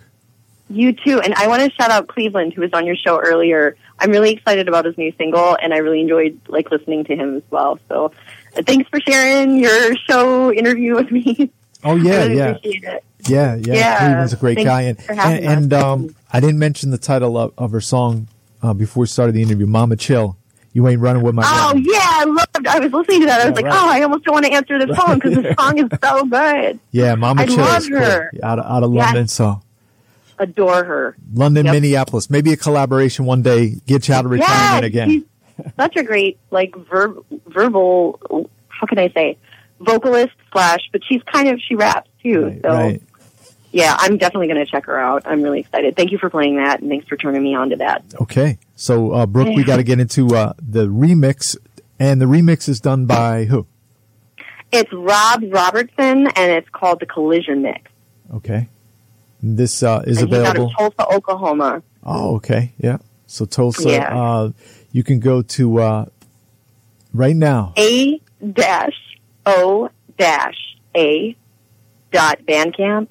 You 0.71 0.93
too. 0.93 1.21
And 1.21 1.35
I 1.35 1.47
want 1.49 1.63
to 1.63 1.71
shout 1.77 1.91
out 1.91 2.09
Cleveland, 2.09 2.53
who 2.53 2.61
was 2.61 2.73
on 2.73 2.87
your 2.87 2.97
show 2.97 3.19
earlier. 3.19 3.77
I'm 3.99 4.11
really 4.11 4.33
excited 4.33 4.69
about 4.69 4.85
his 4.85 4.99
new 4.99 5.13
single, 5.17 5.57
and 5.63 5.73
I 5.73 5.79
really 5.79 6.01
enjoyed 6.01 6.39
like 6.49 6.71
listening 6.71 7.05
to 7.05 7.17
him 7.17 7.37
as 7.37 7.43
well. 7.51 7.79
So, 7.89 8.13
uh, 8.57 8.63
thanks 8.63 8.89
for 8.91 9.01
sharing 9.01 9.57
your 9.57 9.97
show 9.97 10.53
interview 10.53 10.95
with 10.95 11.11
me. 11.11 11.51
Oh 11.85 11.97
yeah, 11.97 12.25
really 12.27 12.81
yeah. 12.83 12.99
Appreciate 13.29 13.61
it. 13.61 13.67
Yeah, 13.67 13.75
yeah, 13.75 13.81
Yeah. 13.81 13.99
Cleveland's 13.99 14.33
a 14.33 14.37
great 14.37 14.55
Thanks 14.57 14.69
guy, 14.69 14.83
and 14.83 14.99
and, 15.09 15.45
and 15.45 15.73
um, 15.73 16.17
I 16.33 16.41
didn't 16.41 16.59
mention 16.59 16.91
the 16.91 16.99
title 16.99 17.37
of, 17.39 17.53
of 17.59 17.71
her 17.73 17.81
song 17.81 18.29
uh, 18.63 18.75
before 18.75 19.03
we 19.03 19.07
started 19.07 19.33
the 19.35 19.43
interview. 19.43 19.67
Mama 19.67 19.97
Chill, 19.97 20.37
you 20.73 20.87
ain't 20.89 21.01
running 21.01 21.23
with 21.23 21.35
my. 21.35 21.43
Oh 21.45 21.73
gun. 21.75 21.85
yeah, 21.87 21.99
I 22.03 22.25
loved. 22.25 22.67
I 22.67 22.79
was 22.81 22.93
listening 22.93 23.21
to 23.21 23.27
that. 23.27 23.41
I 23.41 23.51
was 23.51 23.59
Yeah, 23.61 23.65
like, 23.69 23.73
right. 23.75 23.85
oh, 23.85 23.91
I 23.91 24.03
almost 24.03 24.25
don't 24.25 24.35
want 24.35 24.47
to 24.47 24.53
answer 24.53 24.79
the 24.85 24.95
phone 24.95 25.19
because 25.19 25.35
the 25.37 25.55
song 25.59 25.79
is 25.79 25.89
so 26.03 26.25
good. 26.27 26.81
yeah, 26.91 27.15
Mama 27.15 27.43
I 27.43 27.47
Chill 27.47 27.57
love 27.59 27.83
is 27.83 27.89
cool. 27.89 27.99
her. 27.99 28.31
out 28.43 28.59
of 28.59 28.65
out 28.67 28.83
of 28.83 28.93
Yes. 28.95 29.05
London, 29.07 29.29
so 29.29 29.61
Adore 30.41 30.85
her. 30.85 31.17
London, 31.35 31.67
Yep. 31.67 31.73
Minneapolis, 31.75 32.31
maybe 32.31 32.53
a 32.53 32.57
collaboration 32.57 33.25
one 33.25 33.43
day. 33.43 33.77
Get 33.87 34.07
you 34.09 34.15
out 34.15 34.25
of 34.25 34.31
retirement 34.31 34.83
Yeah, 34.83 34.87
again. 34.87 35.11
she's 35.11 35.23
such 35.77 35.97
a 35.97 36.03
great 36.05 36.39
like 36.53 36.75
verb, 36.89 37.25
verbal. 37.49 38.49
How 38.69 38.87
can 38.87 38.99
I 38.99 39.09
say? 39.11 39.37
Vocalist 39.81 40.33
slash, 40.53 40.81
but 40.93 41.01
she's 41.09 41.23
kind 41.25 41.49
of 41.49 41.61
she 41.61 41.75
raps 41.75 42.09
too. 42.23 42.45
Right, 42.47 42.61
so 42.63 42.69
right. 42.69 43.03
Yeah, 43.79 43.95
I'm 43.99 44.17
definitely 44.19 44.49
going 44.49 44.59
to 44.65 44.67
check 44.71 44.87
her 44.87 44.99
out. 44.99 45.23
I'm 45.25 45.41
really 45.41 45.61
excited. 45.61 45.95
Thank 45.95 46.11
you 46.11 46.19
for 46.19 46.29
playing 46.29 46.57
that, 46.57 46.81
and 46.81 46.91
thanks 46.91 47.07
for 47.07 47.17
turning 47.17 47.43
me 47.45 47.55
on 47.55 47.71
to 47.71 47.77
that. 47.77 48.03
Okay, 48.21 48.59
so 48.75 49.13
uh, 49.13 49.25
Brooke, 49.27 49.55
we 49.55 49.63
got 49.63 49.77
to 49.77 49.85
get 49.85 50.01
into 50.01 50.35
uh, 50.35 50.53
the 50.61 50.87
remix, 50.89 51.57
and 51.99 52.21
the 52.21 52.27
remix 52.27 52.69
is 52.69 52.81
done 52.81 53.07
by 53.07 53.45
who? 53.45 53.67
It's 54.73 54.93
Rob 54.93 55.45
Robertson, 55.49 56.27
and 56.27 56.51
it's 56.53 56.69
called 56.71 56.99
the 57.01 57.07
Collision 57.07 57.63
Mix. 57.63 57.91
Okay, 58.35 58.69
this 59.43 59.83
uh, 59.85 60.03
is 60.07 60.21
and 60.21 60.29
he's 60.29 60.39
out 60.41 60.57
available. 60.57 60.73
of 60.79 60.97
Tulsa, 60.97 61.15
Oklahoma. 61.15 61.83
Oh, 62.05 62.37
okay. 62.37 62.73
Yeah. 62.79 62.99
So 63.27 63.45
Tulsa, 63.45 63.91
Yeah. 63.91 64.19
uh, 64.19 64.51
you 64.93 65.03
can 65.05 65.21
go 65.21 65.43
to, 65.43 65.79
uh, 65.79 66.07
right 67.13 67.37
now. 67.37 67.75
A 67.79 68.21
dash 68.53 68.99
O 69.47 69.91
dash 70.19 70.77
A 70.97 71.37
dot 72.11 72.39
bandcamp 72.49 73.09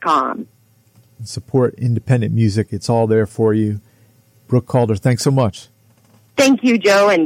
com. 0.00 0.46
support 1.24 1.74
independent 1.78 2.34
music. 2.34 2.68
It's 2.70 2.88
all 2.88 3.06
there 3.06 3.26
for 3.26 3.54
you. 3.54 3.80
Brooke 4.48 4.66
Calder, 4.66 4.96
thanks 4.96 5.22
so 5.22 5.30
much. 5.30 5.68
Thank 6.36 6.62
you, 6.62 6.78
Joe, 6.78 7.08
and 7.08 7.14